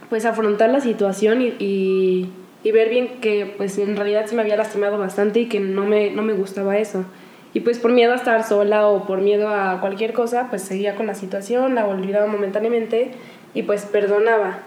pues 0.08 0.24
afrontar 0.24 0.70
la 0.70 0.80
situación 0.80 1.42
y 1.42 1.54
y 1.58 2.28
ver 2.64 2.90
bien 2.90 3.20
que 3.20 3.54
pues 3.56 3.78
en 3.78 3.96
realidad 3.96 4.26
se 4.26 4.34
me 4.34 4.42
había 4.42 4.56
lastimado 4.56 4.98
bastante 4.98 5.40
y 5.40 5.46
que 5.46 5.60
no 5.60 5.84
me, 5.84 6.10
no 6.10 6.22
me 6.22 6.34
gustaba 6.34 6.78
eso. 6.78 7.04
Y 7.52 7.60
pues 7.60 7.78
por 7.78 7.90
miedo 7.90 8.12
a 8.12 8.16
estar 8.16 8.44
sola 8.44 8.86
o 8.86 9.06
por 9.06 9.20
miedo 9.20 9.48
a 9.48 9.80
cualquier 9.80 10.12
cosa, 10.12 10.46
pues 10.50 10.62
seguía 10.62 10.94
con 10.94 11.06
la 11.06 11.14
situación, 11.14 11.74
la 11.74 11.86
olvidaba 11.86 12.26
momentáneamente 12.26 13.10
y 13.54 13.62
pues 13.62 13.86
perdonaba. 13.86 14.58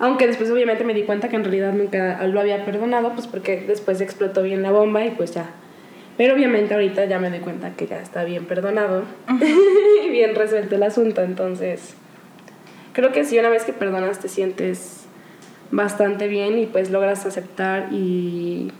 Aunque 0.00 0.26
después 0.26 0.50
obviamente 0.50 0.84
me 0.84 0.94
di 0.94 1.02
cuenta 1.02 1.28
que 1.28 1.36
en 1.36 1.44
realidad 1.44 1.72
nunca 1.72 2.24
lo 2.26 2.40
había 2.40 2.64
perdonado, 2.64 3.12
pues 3.12 3.26
porque 3.26 3.64
después 3.66 4.00
explotó 4.00 4.42
bien 4.42 4.62
la 4.62 4.70
bomba 4.70 5.04
y 5.04 5.10
pues 5.10 5.34
ya. 5.34 5.50
Pero 6.16 6.34
obviamente 6.34 6.74
ahorita 6.74 7.04
ya 7.04 7.20
me 7.20 7.30
doy 7.30 7.40
cuenta 7.40 7.70
que 7.76 7.86
ya 7.86 8.00
está 8.00 8.24
bien 8.24 8.46
perdonado 8.46 9.04
y 10.04 10.08
bien 10.08 10.34
resuelto 10.34 10.74
el 10.74 10.82
asunto. 10.82 11.22
Entonces, 11.22 11.94
creo 12.92 13.12
que 13.12 13.24
si 13.24 13.38
una 13.38 13.48
vez 13.48 13.64
que 13.64 13.72
perdonas 13.72 14.18
te 14.18 14.28
sientes 14.28 14.97
bastante 15.70 16.28
bien 16.28 16.58
y 16.58 16.66
pues 16.66 16.90
logras 16.90 17.26
aceptar 17.26 17.88
y, 17.92 18.72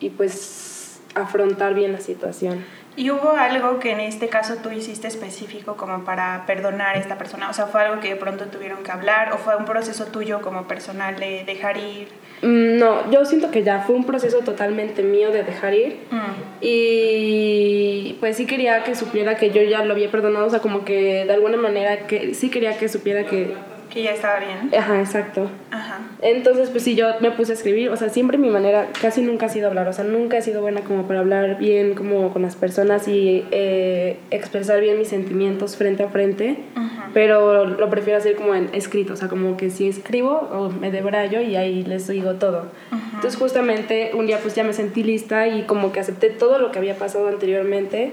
y 0.00 0.10
pues 0.10 1.00
afrontar 1.14 1.74
bien 1.74 1.92
la 1.92 2.00
situación. 2.00 2.64
¿Y 2.94 3.10
hubo 3.10 3.30
algo 3.30 3.78
que 3.78 3.90
en 3.92 4.00
este 4.00 4.28
caso 4.28 4.56
tú 4.62 4.70
hiciste 4.70 5.08
específico 5.08 5.76
como 5.76 6.04
para 6.04 6.44
perdonar 6.46 6.96
a 6.96 6.98
esta 6.98 7.16
persona? 7.16 7.48
O 7.48 7.54
sea, 7.54 7.66
¿fue 7.66 7.80
algo 7.80 8.00
que 8.00 8.10
de 8.10 8.16
pronto 8.16 8.44
tuvieron 8.46 8.82
que 8.82 8.90
hablar 8.90 9.32
o 9.32 9.38
fue 9.38 9.56
un 9.56 9.64
proceso 9.64 10.06
tuyo 10.06 10.42
como 10.42 10.68
personal 10.68 11.18
de 11.18 11.44
dejar 11.46 11.78
ir? 11.78 12.08
Mm, 12.42 12.76
no, 12.78 13.10
yo 13.10 13.24
siento 13.24 13.50
que 13.50 13.62
ya 13.62 13.80
fue 13.80 13.94
un 13.94 14.04
proceso 14.04 14.40
totalmente 14.40 15.02
mío 15.02 15.30
de 15.30 15.42
dejar 15.42 15.72
ir 15.72 16.00
mm. 16.10 16.60
y 16.60 18.16
pues 18.20 18.36
sí 18.36 18.44
quería 18.44 18.84
que 18.84 18.94
supiera 18.94 19.36
que 19.36 19.50
yo 19.50 19.62
ya 19.62 19.84
lo 19.84 19.94
había 19.94 20.10
perdonado, 20.10 20.46
o 20.46 20.50
sea, 20.50 20.60
como 20.60 20.84
que 20.84 21.24
de 21.24 21.32
alguna 21.32 21.56
manera 21.56 22.06
que 22.06 22.34
sí 22.34 22.50
quería 22.50 22.76
que 22.76 22.90
supiera 22.90 23.24
que 23.24 23.54
que 23.92 24.02
ya 24.02 24.12
estaba 24.12 24.38
bien. 24.38 24.70
Ajá, 24.74 25.00
exacto. 25.00 25.50
Ajá. 25.70 26.00
Entonces, 26.22 26.70
pues 26.70 26.82
sí, 26.82 26.94
yo 26.94 27.08
me 27.20 27.30
puse 27.30 27.52
a 27.52 27.54
escribir, 27.54 27.90
o 27.90 27.96
sea, 27.96 28.08
siempre 28.08 28.38
mi 28.38 28.48
manera, 28.48 28.88
casi 29.00 29.20
nunca 29.20 29.46
ha 29.46 29.48
sido 29.50 29.68
hablar, 29.68 29.86
o 29.88 29.92
sea, 29.92 30.04
nunca 30.04 30.38
he 30.38 30.42
sido 30.42 30.62
buena 30.62 30.80
como 30.80 31.06
para 31.06 31.20
hablar 31.20 31.58
bien 31.58 31.94
como 31.94 32.32
con 32.32 32.42
las 32.42 32.56
personas 32.56 33.06
y 33.06 33.44
eh, 33.50 34.18
expresar 34.30 34.80
bien 34.80 34.98
mis 34.98 35.08
sentimientos 35.08 35.76
frente 35.76 36.02
a 36.02 36.08
frente, 36.08 36.56
pero 37.12 37.66
lo 37.66 37.90
prefiero 37.90 38.18
hacer 38.18 38.36
como 38.36 38.54
en 38.54 38.70
escrito, 38.72 39.12
o 39.12 39.16
sea, 39.16 39.28
como 39.28 39.58
que 39.58 39.68
si 39.68 39.88
escribo 39.88 40.48
o 40.52 40.70
me 40.70 40.90
debrayo 40.90 41.42
y 41.42 41.56
ahí 41.56 41.84
les 41.84 42.08
digo 42.08 42.34
todo. 42.34 42.68
Entonces, 43.14 43.36
justamente 43.36 44.12
un 44.14 44.26
día 44.26 44.38
pues 44.40 44.54
ya 44.54 44.64
me 44.64 44.72
sentí 44.72 45.02
lista 45.02 45.48
y 45.48 45.64
como 45.64 45.92
que 45.92 46.00
acepté 46.00 46.30
todo 46.30 46.58
lo 46.58 46.72
que 46.72 46.78
había 46.78 46.94
pasado 46.94 47.28
anteriormente 47.28 48.12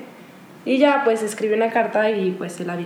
y 0.65 0.77
ya 0.77 1.03
pues 1.05 1.23
escribí 1.23 1.53
una 1.53 1.71
carta 1.71 2.11
y 2.11 2.31
pues 2.31 2.53
se 2.53 2.65
la 2.65 2.75
vi. 2.75 2.85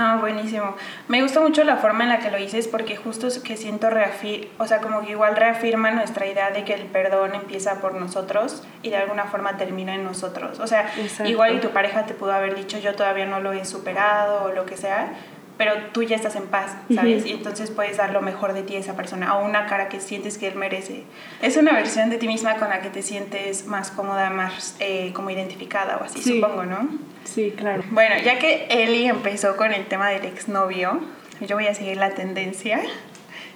Ah, 0.00 0.16
buenísimo. 0.20 0.76
Me 1.08 1.22
gusta 1.22 1.40
mucho 1.40 1.64
la 1.64 1.76
forma 1.78 2.04
en 2.04 2.10
la 2.10 2.20
que 2.20 2.30
lo 2.30 2.38
dices 2.38 2.68
porque 2.68 2.96
justo 2.96 3.26
es 3.26 3.40
que 3.40 3.56
siento 3.56 3.90
reafir, 3.90 4.48
o 4.58 4.64
sea, 4.64 4.78
como 4.78 5.00
que 5.00 5.10
igual 5.10 5.34
reafirma 5.34 5.90
nuestra 5.90 6.24
idea 6.24 6.52
de 6.52 6.62
que 6.62 6.74
el 6.74 6.82
perdón 6.82 7.34
empieza 7.34 7.80
por 7.80 7.94
nosotros 7.94 8.62
y 8.82 8.90
de 8.90 8.96
alguna 8.96 9.24
forma 9.24 9.56
termina 9.56 9.96
en 9.96 10.04
nosotros. 10.04 10.60
O 10.60 10.68
sea, 10.68 10.88
igual 11.26 11.56
y 11.56 11.58
tu 11.58 11.70
pareja 11.70 12.06
te 12.06 12.14
pudo 12.14 12.32
haber 12.32 12.54
dicho 12.54 12.78
yo 12.78 12.94
todavía 12.94 13.26
no 13.26 13.40
lo 13.40 13.52
he 13.52 13.64
superado 13.64 14.44
o 14.44 14.52
lo 14.52 14.66
que 14.66 14.76
sea, 14.76 15.14
pero 15.58 15.72
tú 15.92 16.04
ya 16.04 16.14
estás 16.14 16.36
en 16.36 16.46
paz, 16.46 16.76
¿sabes? 16.94 17.26
Y 17.26 17.32
entonces 17.32 17.70
puedes 17.70 17.96
dar 17.96 18.12
lo 18.12 18.22
mejor 18.22 18.54
de 18.54 18.62
ti 18.62 18.76
a 18.76 18.78
esa 18.78 18.94
persona 18.94 19.36
o 19.36 19.44
una 19.44 19.66
cara 19.66 19.88
que 19.88 20.00
sientes 20.00 20.38
que 20.38 20.46
él 20.46 20.54
merece. 20.54 21.02
Es 21.42 21.56
una 21.56 21.72
versión 21.72 22.08
de 22.10 22.16
ti 22.16 22.28
misma 22.28 22.54
con 22.54 22.68
la 22.70 22.80
que 22.80 22.90
te 22.90 23.02
sientes 23.02 23.66
más 23.66 23.90
cómoda, 23.90 24.30
más 24.30 24.76
eh, 24.78 25.12
como 25.12 25.30
identificada 25.30 25.98
o 25.98 26.04
así, 26.04 26.22
supongo, 26.22 26.64
¿no? 26.64 26.88
Sí, 27.24 27.52
claro. 27.56 27.82
Bueno, 27.90 28.14
ya 28.24 28.38
que 28.38 28.66
Eli 28.70 29.06
empezó 29.06 29.56
con 29.56 29.72
el 29.72 29.84
tema 29.86 30.08
del 30.10 30.24
exnovio, 30.26 31.00
yo 31.40 31.56
voy 31.56 31.66
a 31.66 31.74
seguir 31.74 31.96
la 31.96 32.10
tendencia 32.10 32.80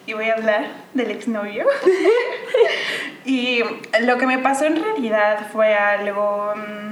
y 0.04 0.14
voy 0.14 0.28
a 0.28 0.34
hablar 0.34 0.66
del 0.94 1.12
exnovio. 1.12 1.66
y 3.24 3.60
lo 4.00 4.18
que 4.18 4.26
me 4.26 4.38
pasó 4.38 4.66
en 4.66 4.82
realidad 4.82 5.46
fue 5.52 5.74
algo 5.74 6.52
mm, 6.56 6.91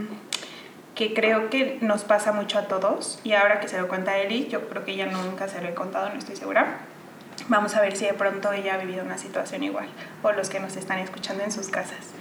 que 1.01 1.15
creo 1.15 1.49
que 1.49 1.79
nos 1.81 2.05
pasa 2.05 2.31
mucho 2.31 2.59
a 2.59 2.69
todos 2.69 3.21
y 3.25 3.33
ahora 3.33 3.59
que 3.59 3.69
se 3.69 3.81
lo 3.81 3.89
cuenta 3.89 4.19
Eli, 4.19 4.49
yo 4.49 4.69
creo 4.69 4.85
que 4.85 4.93
ella 4.93 5.07
nunca 5.07 5.49
se 5.49 5.63
lo 5.63 5.69
he 5.69 5.73
contado, 5.73 6.11
no 6.11 6.19
estoy 6.19 6.37
segura. 6.37 6.81
Vamos 7.49 7.75
a 7.75 7.81
ver 7.81 7.97
si 7.97 8.05
de 8.05 8.13
pronto 8.13 8.53
ella 8.53 8.75
ha 8.75 8.77
vivido 8.77 9.03
una 9.03 9.17
situación 9.17 9.65
igual 9.65 9.87
o 10.23 10.33
los 10.33 10.51
que 10.51 10.61
nos 10.61 10.77
están 10.77 10.99
escuchando 10.99 11.43
en 11.43 11.53
sus 11.53 11.69
casas. 11.69 12.13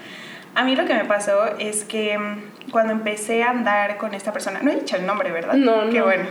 A 0.55 0.63
mí 0.63 0.77
lo 0.77 0.85
que 0.85 0.93
me 0.93 1.03
pasó 1.03 1.57
es 1.59 1.83
que 1.83 2.17
mm, 2.17 2.71
cuando 2.71 2.93
empecé 2.93 3.43
a 3.43 3.49
andar 3.49 3.97
con 3.97 4.13
esta 4.13 4.31
persona, 4.31 4.61
no 4.61 4.71
he 4.71 4.75
dicho 4.75 4.95
el 4.95 5.05
nombre, 5.05 5.31
¿verdad? 5.31 5.55
No, 5.55 5.83
no. 5.83 5.91
Qué 5.91 6.01
bueno. 6.01 6.23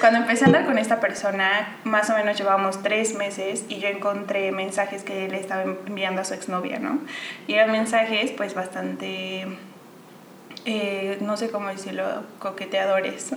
Cuando 0.00 0.20
empecé 0.20 0.44
a 0.44 0.46
andar 0.46 0.64
con 0.64 0.78
esta 0.78 0.98
persona, 0.98 1.76
más 1.84 2.08
o 2.10 2.14
menos 2.14 2.38
llevábamos 2.38 2.82
tres 2.82 3.14
meses 3.14 3.66
y 3.68 3.78
yo 3.78 3.88
encontré 3.88 4.50
mensajes 4.50 5.04
que 5.04 5.26
él 5.26 5.34
estaba 5.34 5.62
enviando 5.62 6.22
a 6.22 6.24
su 6.24 6.34
exnovia, 6.34 6.78
¿no? 6.78 7.00
Y 7.46 7.54
eran 7.54 7.70
mensajes 7.70 8.32
pues 8.32 8.54
bastante, 8.54 9.46
eh, 10.64 11.18
no 11.20 11.36
sé 11.36 11.50
cómo 11.50 11.68
decirlo, 11.68 12.04
coqueteadores. 12.38 13.32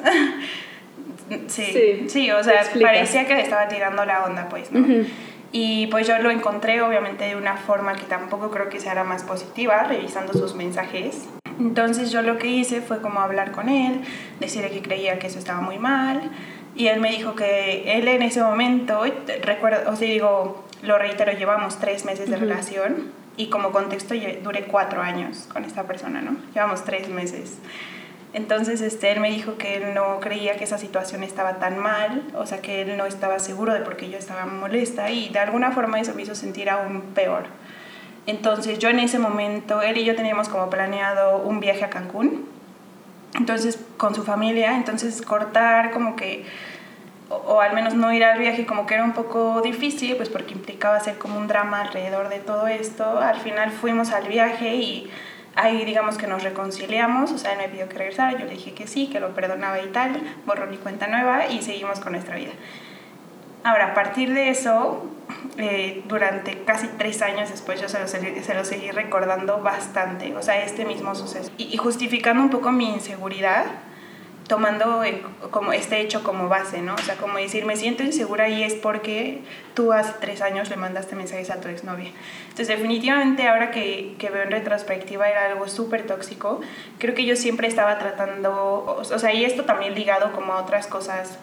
sí, 1.47 2.05
sí, 2.07 2.31
o 2.31 2.43
sea, 2.43 2.63
parecía 2.81 3.25
que 3.25 3.35
le 3.35 3.41
estaba 3.41 3.67
tirando 3.67 4.05
la 4.05 4.25
onda, 4.25 4.49
pues, 4.49 4.71
¿no? 4.71 5.05
Y 5.51 5.85
pues 5.87 6.07
yo 6.07 6.17
lo 6.17 6.31
encontré 6.31 6.81
obviamente 6.81 7.25
de 7.25 7.35
una 7.35 7.57
forma 7.57 7.95
que 7.95 8.05
tampoco 8.05 8.49
creo 8.49 8.69
que 8.69 8.79
sea 8.79 8.95
la 8.95 9.03
más 9.03 9.23
positiva, 9.23 9.83
revisando 9.83 10.33
sus 10.33 10.55
mensajes. 10.55 11.27
Entonces 11.59 12.11
yo 12.11 12.23
lo 12.23 12.39
que 12.39 12.47
hice 12.47 12.81
fue 12.81 13.01
como 13.01 13.19
hablar 13.19 13.51
con 13.51 13.69
él, 13.69 14.01
decirle 14.39 14.71
que 14.71 14.81
creía 14.81 15.19
que 15.19 15.27
eso 15.27 15.37
estaba 15.37 15.61
muy 15.61 15.77
mal. 15.77 16.31
Y 16.75 16.87
él 16.87 16.99
me 16.99 17.11
dijo 17.11 17.35
que 17.35 17.97
él 17.97 18.07
en 18.07 18.23
ese 18.23 18.41
momento, 18.41 19.03
recuerdo, 19.43 19.91
o 19.91 19.95
sea, 19.95 20.07
digo, 20.07 20.65
lo 20.81 20.97
reitero, 20.97 21.31
llevamos 21.33 21.77
tres 21.77 22.03
meses 22.03 22.31
de 22.31 22.37
relación 22.37 23.22
y 23.37 23.49
como 23.49 23.71
contexto 23.71 24.13
duré 24.43 24.65
cuatro 24.65 25.01
años 25.01 25.47
con 25.51 25.65
esta 25.65 25.83
persona, 25.83 26.21
¿no? 26.21 26.37
Llevamos 26.53 26.83
tres 26.83 27.09
meses. 27.09 27.57
Entonces 28.33 28.81
este, 28.81 29.11
él 29.11 29.19
me 29.19 29.29
dijo 29.29 29.57
que 29.57 29.75
él 29.77 29.93
no 29.93 30.19
creía 30.19 30.55
que 30.57 30.63
esa 30.63 30.79
situación 30.79 31.23
estaba 31.23 31.59
tan 31.59 31.77
mal, 31.77 32.23
o 32.35 32.45
sea, 32.47 32.61
que 32.61 32.81
él 32.81 32.97
no 32.97 33.05
estaba 33.05 33.37
seguro 33.39 33.73
de 33.73 33.81
por 33.81 33.95
qué 33.95 34.09
yo 34.09 34.17
estaba 34.17 34.45
molesta 34.45 35.11
y 35.11 35.29
de 35.29 35.39
alguna 35.39 35.71
forma 35.71 35.99
eso 35.99 36.15
me 36.15 36.23
hizo 36.23 36.33
sentir 36.33 36.69
aún 36.69 37.01
peor. 37.13 37.43
Entonces 38.25 38.79
yo 38.79 38.89
en 38.89 38.99
ese 38.99 39.19
momento, 39.19 39.81
él 39.81 39.97
y 39.97 40.05
yo 40.05 40.15
teníamos 40.15 40.49
como 40.49 40.69
planeado 40.69 41.37
un 41.39 41.59
viaje 41.59 41.85
a 41.85 41.89
Cancún, 41.89 42.45
entonces 43.35 43.79
con 43.97 44.15
su 44.15 44.23
familia, 44.23 44.75
entonces 44.75 45.21
cortar 45.21 45.91
como 45.91 46.15
que, 46.15 46.45
o, 47.45 47.61
al 47.61 47.73
menos 47.73 47.93
no 47.93 48.11
ir 48.13 48.23
al 48.23 48.39
viaje 48.39 48.65
como 48.65 48.85
que 48.85 48.95
era 48.95 49.03
un 49.03 49.13
poco 49.13 49.61
difícil, 49.61 50.15
pues 50.15 50.29
porque 50.29 50.53
implicaba 50.53 50.95
hacer 50.95 51.17
como 51.17 51.37
un 51.37 51.47
drama 51.47 51.81
alrededor 51.81 52.29
de 52.29 52.39
todo 52.39 52.67
esto. 52.67 53.19
Al 53.19 53.39
final 53.39 53.71
fuimos 53.71 54.11
al 54.11 54.27
viaje 54.27 54.75
y 54.75 55.11
Ahí 55.55 55.85
digamos 55.85 56.17
que 56.17 56.25
nos 56.25 56.41
reconciliamos, 56.41 57.31
o 57.31 57.37
sea, 57.37 57.51
él 57.51 57.59
me 57.59 57.69
pidió 57.69 57.87
que 57.87 57.97
regresara, 57.99 58.31
yo 58.31 58.45
le 58.45 58.53
dije 58.53 58.73
que 58.73 58.87
sí, 58.87 59.07
que 59.07 59.19
lo 59.19 59.35
perdonaba 59.35 59.79
y 59.79 59.87
tal, 59.87 60.19
borró 60.47 60.65
mi 60.65 60.77
cuenta 60.77 61.05
nueva 61.05 61.45
y 61.47 61.61
seguimos 61.61 61.99
con 61.99 62.13
nuestra 62.13 62.35
vida. 62.37 62.53
Ahora, 63.63 63.87
a 63.87 63.93
partir 63.93 64.33
de 64.33 64.49
eso, 64.49 65.05
eh, 65.57 66.03
durante 66.07 66.63
casi 66.63 66.87
tres 66.97 67.21
años 67.21 67.51
después 67.51 67.79
yo 67.79 67.87
se 67.87 67.99
lo, 67.99 68.07
se 68.07 68.53
lo, 68.55 68.65
seguí 68.65 68.89
recordando 68.89 69.59
bastante, 69.61 70.35
o 70.35 70.41
sea, 70.41 70.63
este 70.63 70.85
mismo 70.85 71.13
suceso. 71.13 71.51
Y, 71.59 71.65
y 71.65 71.77
justificando 71.77 72.41
un 72.41 72.49
poco 72.49 72.71
mi 72.71 72.89
inseguridad, 72.89 73.65
tomando 74.47 75.01
como 75.51 75.73
este 75.73 76.01
hecho 76.01 76.23
como 76.23 76.49
base, 76.49 76.81
¿no? 76.81 76.95
O 76.95 76.99
sea, 76.99 77.15
como 77.15 77.37
decir, 77.37 77.65
me 77.65 77.75
siento 77.75 78.03
insegura 78.03 78.49
y 78.49 78.63
es 78.63 78.73
porque 78.73 79.41
tú 79.73 79.93
hace 79.93 80.13
tres 80.19 80.41
años 80.41 80.69
le 80.69 80.75
mandaste 80.75 81.15
mensajes 81.15 81.49
a 81.49 81.61
tu 81.61 81.69
exnovia. 81.69 82.11
Entonces, 82.43 82.67
definitivamente, 82.67 83.47
ahora 83.47 83.71
que, 83.71 84.15
que 84.19 84.29
veo 84.29 84.43
en 84.43 84.51
retrospectiva, 84.51 85.29
era 85.29 85.45
algo 85.45 85.67
súper 85.67 86.05
tóxico. 86.05 86.61
Creo 86.99 87.15
que 87.15 87.25
yo 87.25 87.35
siempre 87.35 87.67
estaba 87.67 87.97
tratando, 87.99 88.97
o 88.97 89.19
sea, 89.19 89.33
y 89.33 89.45
esto 89.45 89.63
también 89.63 89.95
ligado 89.95 90.33
como 90.33 90.53
a 90.53 90.61
otras 90.61 90.87
cosas 90.87 91.39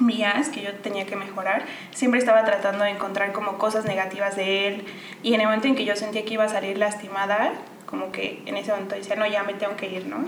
mías 0.00 0.48
que 0.48 0.62
yo 0.62 0.74
tenía 0.74 1.06
que 1.06 1.16
mejorar, 1.16 1.64
siempre 1.92 2.20
estaba 2.20 2.44
tratando 2.44 2.84
de 2.84 2.90
encontrar 2.90 3.32
como 3.32 3.58
cosas 3.58 3.84
negativas 3.84 4.36
de 4.36 4.68
él 4.68 4.84
y 5.22 5.34
en 5.34 5.40
el 5.40 5.46
momento 5.46 5.66
en 5.66 5.74
que 5.74 5.84
yo 5.84 5.96
sentía 5.96 6.24
que 6.24 6.34
iba 6.34 6.44
a 6.44 6.48
salir 6.48 6.78
lastimada, 6.78 7.52
como 7.86 8.12
que 8.12 8.42
en 8.46 8.56
ese 8.56 8.70
momento 8.70 8.94
decía, 8.94 9.16
no, 9.16 9.26
ya 9.26 9.42
me 9.42 9.54
tengo 9.54 9.76
que 9.76 9.88
ir, 9.88 10.06
¿no? 10.06 10.24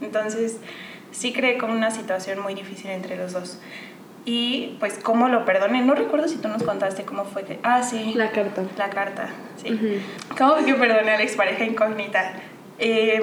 Entonces, 0.00 0.58
sí 1.12 1.32
creé 1.32 1.58
como 1.58 1.72
una 1.72 1.90
situación 1.90 2.40
muy 2.40 2.54
difícil 2.54 2.90
entre 2.90 3.16
los 3.16 3.32
dos. 3.32 3.58
Y 4.24 4.76
pues 4.78 4.98
cómo 5.02 5.28
lo 5.28 5.44
perdoné, 5.44 5.82
no 5.82 5.94
recuerdo 5.94 6.28
si 6.28 6.36
tú 6.36 6.48
nos 6.48 6.62
contaste 6.62 7.04
cómo 7.04 7.24
fue 7.24 7.44
que... 7.44 7.58
Ah, 7.62 7.82
sí. 7.82 8.12
La 8.14 8.30
carta. 8.30 8.62
La 8.76 8.90
carta, 8.90 9.28
sí. 9.56 10.00
¿Cómo 10.38 10.54
fue 10.54 10.64
que 10.64 10.74
perdoné 10.74 11.12
a 11.12 11.16
la 11.16 11.22
expareja 11.22 11.64
incógnita? 11.64 12.34
Eh, 12.78 13.20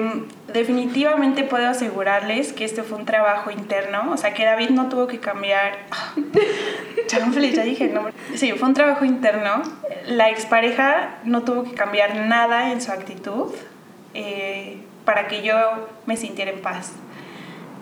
definitivamente 0.52 1.42
puedo 1.42 1.68
asegurarles 1.68 2.52
que 2.52 2.64
este 2.64 2.82
fue 2.82 2.96
un 2.96 3.04
trabajo 3.04 3.50
interno, 3.50 4.12
o 4.12 4.16
sea 4.16 4.32
que 4.32 4.44
David 4.44 4.70
no 4.70 4.88
tuvo 4.88 5.06
que 5.06 5.20
cambiar. 5.20 5.78
ya 7.08 7.64
dije 7.64 7.88
no. 7.88 8.08
Sí, 8.34 8.52
fue 8.52 8.68
un 8.68 8.74
trabajo 8.74 9.04
interno. 9.04 9.62
La 10.06 10.30
expareja 10.30 11.18
no 11.24 11.42
tuvo 11.42 11.64
que 11.64 11.72
cambiar 11.72 12.16
nada 12.16 12.72
en 12.72 12.80
su 12.80 12.92
actitud 12.92 13.52
eh, 14.14 14.78
para 15.04 15.28
que 15.28 15.42
yo 15.42 15.56
me 16.06 16.16
sintiera 16.16 16.50
en 16.50 16.60
paz. 16.60 16.92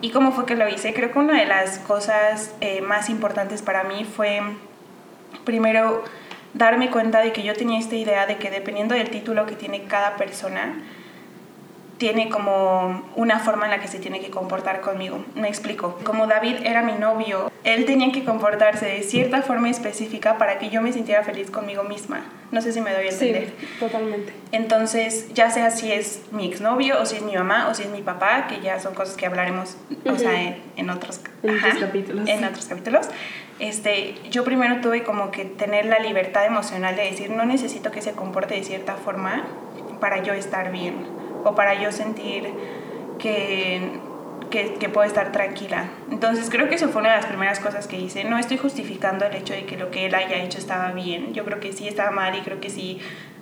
¿Y 0.01 0.11
cómo 0.11 0.31
fue 0.31 0.45
que 0.45 0.55
lo 0.55 0.67
hice? 0.69 0.93
Creo 0.93 1.11
que 1.11 1.19
una 1.19 1.37
de 1.37 1.45
las 1.45 1.79
cosas 1.79 2.53
eh, 2.61 2.81
más 2.81 3.09
importantes 3.09 3.61
para 3.61 3.83
mí 3.83 4.05
fue, 4.05 4.41
primero, 5.43 6.03
darme 6.53 6.89
cuenta 6.89 7.19
de 7.19 7.33
que 7.33 7.43
yo 7.43 7.53
tenía 7.53 7.79
esta 7.79 7.95
idea 7.95 8.25
de 8.25 8.37
que 8.37 8.49
dependiendo 8.49 8.95
del 8.95 9.09
título 9.09 9.45
que 9.45 9.55
tiene 9.55 9.83
cada 9.83 10.15
persona, 10.15 10.81
tiene 11.99 12.29
como 12.29 13.03
una 13.17 13.39
forma 13.39 13.65
en 13.65 13.71
la 13.71 13.79
que 13.81 13.89
se 13.89 13.99
tiene 13.99 14.21
que 14.21 14.29
comportar 14.31 14.79
conmigo. 14.79 15.23
Me 15.35 15.49
explico. 15.49 15.99
Como 16.05 16.27
David 16.27 16.55
era 16.63 16.81
mi 16.81 16.93
novio, 16.93 17.51
él 17.65 17.85
tenía 17.85 18.13
que 18.13 18.23
comportarse 18.23 18.85
de 18.85 19.03
cierta 19.03 19.41
forma 19.41 19.69
específica 19.69 20.37
para 20.37 20.59
que 20.59 20.69
yo 20.69 20.81
me 20.81 20.93
sintiera 20.93 21.23
feliz 21.23 21.51
conmigo 21.51 21.83
misma. 21.83 22.21
No 22.51 22.61
sé 22.61 22.71
si 22.71 22.79
me 22.79 22.93
doy 22.93 23.07
a 23.07 23.09
entender. 23.09 23.53
Sí, 23.59 23.67
totalmente. 23.81 24.33
Entonces, 24.53 25.27
ya 25.33 25.51
sea 25.51 25.71
si 25.71 25.91
es 25.91 26.21
mi 26.31 26.47
exnovio, 26.47 27.01
o 27.01 27.05
si 27.05 27.17
es 27.17 27.21
mi 27.21 27.35
mamá, 27.35 27.67
o 27.67 27.73
si 27.73 27.83
es 27.83 27.89
mi 27.89 28.01
papá, 28.01 28.47
que 28.47 28.61
ya 28.61 28.79
son 28.79 28.95
cosas 28.95 29.17
que 29.17 29.25
hablaremos, 29.25 29.75
o 30.05 30.15
sea, 30.15 30.57
en, 30.77 30.89
otros, 30.89 31.19
en 31.43 31.57
otros 31.57 31.75
capítulos. 31.79 32.29
En 32.29 32.45
otros 32.45 32.65
capítulos. 32.65 33.09
Este, 33.59 34.15
yo 34.31 34.45
primero 34.45 34.79
tuve 34.79 35.03
como 35.03 35.31
que 35.31 35.43
tener 35.43 35.85
la 35.85 35.99
libertad 35.99 36.45
emocional 36.45 36.95
de 36.95 37.03
decir, 37.03 37.29
no 37.29 37.43
necesito 37.43 37.91
que 37.91 38.01
se 38.01 38.13
comporte 38.13 38.55
de 38.55 38.63
cierta 38.63 38.95
forma 38.95 39.43
para 39.99 40.23
yo 40.23 40.33
estar 40.33 40.71
bien 40.71 41.18
o 41.43 41.55
para 41.55 41.81
yo 41.81 41.91
sentir 41.91 42.53
que, 43.17 43.99
que, 44.49 44.75
que, 44.75 44.89
puedo 44.89 45.07
estar 45.07 45.31
tranquila. 45.31 45.89
Entonces 46.11 46.49
creo 46.49 46.69
que 46.69 46.75
eso 46.75 46.89
fue 46.89 47.01
una 47.01 47.11
de 47.11 47.17
las 47.17 47.25
primeras 47.25 47.59
cosas 47.59 47.87
que 47.87 47.99
hice. 47.99 48.23
No 48.23 48.37
estoy 48.37 48.57
justificando 48.57 49.25
el 49.25 49.35
hecho 49.35 49.53
de 49.53 49.65
que 49.65 49.77
lo 49.77 49.91
que 49.91 50.05
él 50.05 50.15
haya 50.15 50.37
hecho 50.37 50.57
estaba 50.57 50.91
bien. 50.91 51.33
Yo 51.33 51.45
creo 51.45 51.59
que 51.59 51.73
sí 51.73 51.87
estaba 51.87 52.11
mal 52.11 52.35
y 52.35 52.41
creo 52.41 52.59
que 52.59 52.69
sí 52.69 52.99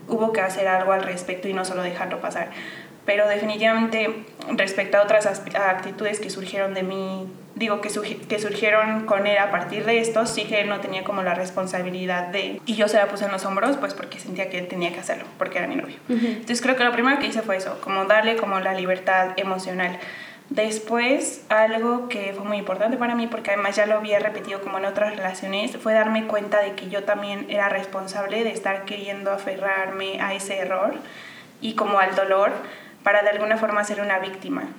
hubo 0.08 0.32
que 0.32 0.42
hacer 0.42 0.68
algo 0.68 0.94
al 0.94 1.04
respecto 1.04 1.48
y 1.48 1.54
no 1.54 1.66
solo 1.66 1.84
dejarlo 1.84 2.22
pasar 2.22 2.50
pero 3.08 3.26
definitivamente 3.30 4.26
respecto 4.50 4.98
a 4.98 5.02
otras 5.02 5.26
actitudes 5.26 6.20
que 6.20 6.30
surgieron 6.30 6.74
de 6.74 6.84
mí, 6.84 7.30
digo 7.58 7.82
que, 7.82 7.90
que 7.90 8.40
surgieron 8.40 9.06
con 9.06 9.26
él 9.26 9.38
a 9.38 9.50
partir 9.50 9.84
de 9.86 10.00
esto, 10.00 10.26
sí 10.26 10.46
que 10.46 10.62
él 10.62 10.70
no 10.70 10.80
tenía 10.80 11.04
como 11.04 11.24
la 11.24 11.34
responsabilidad 11.34 12.28
de... 12.28 12.62
Y 12.66 12.76
yo 12.76 12.88
se 12.88 12.98
la 12.98 13.08
puse 13.08 13.26
en 13.26 13.32
los 13.32 13.46
hombros 13.46 13.78
pues 13.78 13.94
porque 13.94 14.20
sentía 14.20 14.50
que 14.50 14.60
él 14.60 14.68
tenía 14.68 14.94
que 14.94 15.00
hacerlo, 15.00 15.26
porque 15.38 15.58
era 15.58 15.68
mi 15.68 15.76
novio. 15.76 15.96
Entonces 16.08 16.62
creo 16.62 16.76
que 16.76 16.84
lo 16.84 16.92
primero 16.92 17.20
que 17.20 17.28
hice 17.28 17.42
fue 17.42 17.58
eso, 17.58 17.80
como 17.82 18.06
darle 18.06 18.36
como 18.36 18.60
la 18.60 18.74
libertad 18.74 19.32
emocional. 19.38 20.00
Después, 20.50 21.44
algo 21.50 22.08
que 22.08 22.32
fue 22.34 22.46
muy 22.46 22.58
importante 22.58 22.96
para 22.96 23.16
mí, 23.16 23.28
porque 23.28 23.52
además 23.52 23.76
ya 23.76 23.86
lo 23.86 23.96
había 23.96 24.20
repetido 24.20 24.62
como 24.62 24.78
en 24.78 24.86
otras 24.86 25.16
relaciones, 25.16 25.76
fue 25.78 25.94
darme 25.94 26.26
cuenta 26.28 26.62
de 26.62 26.72
que 26.74 26.90
yo 26.90 27.04
también 27.04 27.48
era 27.50 27.68
responsable 27.68 28.44
de 28.44 28.52
estar 28.52 28.86
queriendo 28.86 29.32
aferrarme 29.32 30.22
a 30.22 30.34
ese 30.34 30.60
error 30.60 30.94
y 31.60 31.74
como 31.74 32.00
al 32.00 32.16
dolor 32.16 32.52
para 33.04 33.24
de 33.24 33.30
alguna 33.30 33.58
forma 33.58 33.84
ser 33.84 34.00
una 34.00 34.20
víctima. 34.20 34.70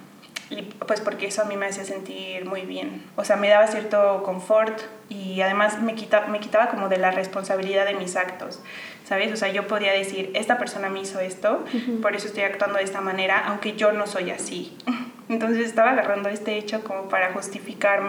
Y 0.50 0.62
pues 0.62 1.00
porque 1.00 1.26
eso 1.26 1.42
a 1.42 1.44
mí 1.44 1.56
me 1.56 1.66
hacía 1.66 1.84
sentir 1.84 2.46
muy 2.46 2.62
bien. 2.62 3.04
O 3.16 3.24
sea, 3.24 3.36
me 3.36 3.48
daba 3.48 3.66
cierto 3.66 4.22
confort 4.22 4.80
y 5.10 5.40
además 5.42 5.82
me, 5.82 5.94
quita, 5.94 6.26
me 6.26 6.40
quitaba 6.40 6.68
como 6.68 6.88
de 6.88 6.96
la 6.96 7.10
responsabilidad 7.10 7.84
de 7.84 7.94
mis 7.94 8.16
actos, 8.16 8.60
¿sabes? 9.04 9.30
O 9.32 9.36
sea, 9.36 9.48
yo 9.48 9.66
podía 9.66 9.92
decir, 9.92 10.30
esta 10.34 10.58
persona 10.58 10.88
me 10.88 11.00
hizo 11.00 11.20
esto, 11.20 11.64
por 12.00 12.16
eso 12.16 12.28
estoy 12.28 12.44
actuando 12.44 12.78
de 12.78 12.84
esta 12.84 13.00
manera, 13.00 13.44
aunque 13.46 13.76
yo 13.76 13.92
no 13.92 14.06
soy 14.06 14.30
así. 14.30 14.76
Entonces 15.28 15.66
estaba 15.66 15.90
agarrando 15.90 16.30
este 16.30 16.56
hecho 16.56 16.82
como 16.82 17.08
para 17.10 17.32
justificar 17.32 18.00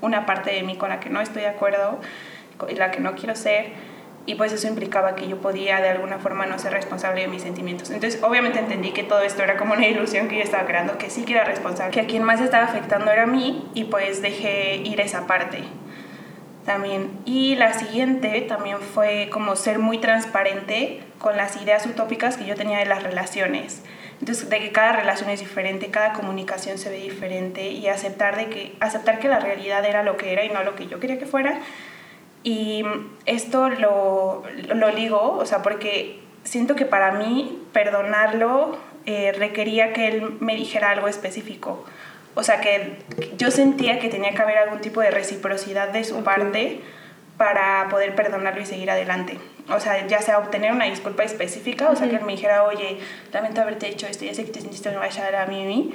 una 0.00 0.26
parte 0.26 0.52
de 0.52 0.62
mí 0.62 0.76
con 0.76 0.90
la 0.90 1.00
que 1.00 1.10
no 1.10 1.20
estoy 1.20 1.42
de 1.42 1.48
acuerdo, 1.48 2.00
y 2.68 2.74
la 2.74 2.90
que 2.90 3.00
no 3.00 3.14
quiero 3.14 3.34
ser 3.34 3.72
y 4.26 4.34
pues 4.34 4.52
eso 4.52 4.68
implicaba 4.68 5.14
que 5.14 5.26
yo 5.28 5.38
podía 5.38 5.80
de 5.80 5.88
alguna 5.88 6.18
forma 6.18 6.46
no 6.46 6.58
ser 6.58 6.72
responsable 6.72 7.22
de 7.22 7.28
mis 7.28 7.42
sentimientos. 7.42 7.90
Entonces 7.90 8.22
obviamente 8.22 8.58
entendí 8.58 8.92
que 8.92 9.02
todo 9.02 9.22
esto 9.22 9.42
era 9.42 9.56
como 9.56 9.74
una 9.74 9.86
ilusión 9.86 10.28
que 10.28 10.36
yo 10.36 10.42
estaba 10.42 10.66
creando, 10.66 10.98
que 10.98 11.10
sí 11.10 11.24
que 11.24 11.32
era 11.32 11.44
responsable, 11.44 11.92
que 11.92 12.00
a 12.00 12.06
quien 12.06 12.22
más 12.22 12.40
estaba 12.40 12.64
afectando 12.64 13.10
era 13.10 13.24
a 13.24 13.26
mí 13.26 13.68
y 13.74 13.84
pues 13.84 14.22
dejé 14.22 14.76
ir 14.76 15.00
esa 15.00 15.26
parte. 15.26 15.64
también. 16.66 17.10
Y 17.24 17.56
la 17.56 17.72
siguiente 17.72 18.40
también 18.42 18.78
fue 18.78 19.28
como 19.32 19.56
ser 19.56 19.78
muy 19.78 19.98
transparente 19.98 21.00
con 21.18 21.36
las 21.36 21.60
ideas 21.60 21.84
utópicas 21.86 22.36
que 22.36 22.44
yo 22.44 22.54
tenía 22.54 22.78
de 22.78 22.86
las 22.86 23.02
relaciones. 23.02 23.82
Entonces, 24.20 24.50
de 24.50 24.58
que 24.58 24.70
cada 24.70 24.92
relación 24.92 25.30
es 25.30 25.40
diferente, 25.40 25.90
cada 25.90 26.12
comunicación 26.12 26.76
se 26.76 26.90
ve 26.90 26.98
diferente 26.98 27.70
y 27.70 27.88
aceptar, 27.88 28.36
de 28.36 28.50
que, 28.50 28.76
aceptar 28.78 29.18
que 29.18 29.28
la 29.28 29.40
realidad 29.40 29.84
era 29.86 30.02
lo 30.02 30.18
que 30.18 30.32
era 30.32 30.44
y 30.44 30.50
no 30.50 30.62
lo 30.62 30.76
que 30.76 30.86
yo 30.86 31.00
quería 31.00 31.18
que 31.18 31.26
fuera. 31.26 31.58
Y 32.42 32.84
esto 33.26 33.68
lo, 33.68 34.42
lo 34.74 34.90
ligo, 34.90 35.36
o 35.38 35.46
sea, 35.46 35.62
porque 35.62 36.20
siento 36.44 36.74
que 36.74 36.86
para 36.86 37.12
mí 37.12 37.62
perdonarlo 37.72 38.78
eh, 39.06 39.32
requería 39.32 39.92
que 39.92 40.08
él 40.08 40.36
me 40.40 40.54
dijera 40.54 40.90
algo 40.90 41.08
específico. 41.08 41.84
O 42.34 42.42
sea, 42.42 42.60
que 42.60 42.96
yo 43.36 43.50
sentía 43.50 43.98
que 43.98 44.08
tenía 44.08 44.32
que 44.34 44.42
haber 44.42 44.58
algún 44.58 44.80
tipo 44.80 45.00
de 45.00 45.10
reciprocidad 45.10 45.88
de 45.88 46.04
su 46.04 46.22
parte 46.22 46.80
para 47.36 47.88
poder 47.88 48.14
perdonarlo 48.14 48.60
y 48.60 48.66
seguir 48.66 48.90
adelante. 48.90 49.38
O 49.68 49.80
sea, 49.80 50.06
ya 50.06 50.20
sea 50.20 50.38
obtener 50.38 50.72
una 50.72 50.84
disculpa 50.84 51.22
específica, 51.22 51.90
o 51.90 51.96
sea, 51.96 52.08
que 52.08 52.16
él 52.16 52.24
me 52.24 52.32
dijera, 52.32 52.64
oye, 52.64 52.98
lamento 53.32 53.60
haberte 53.60 53.88
hecho 53.88 54.06
esto, 54.06 54.24
ya 54.24 54.34
sé 54.34 54.44
que 54.44 54.52
te 54.52 54.60
sentiste 54.60 54.90
una 54.90 55.00
a 55.00 55.46
mí, 55.46 55.62
a 55.62 55.66
mí. 55.66 55.94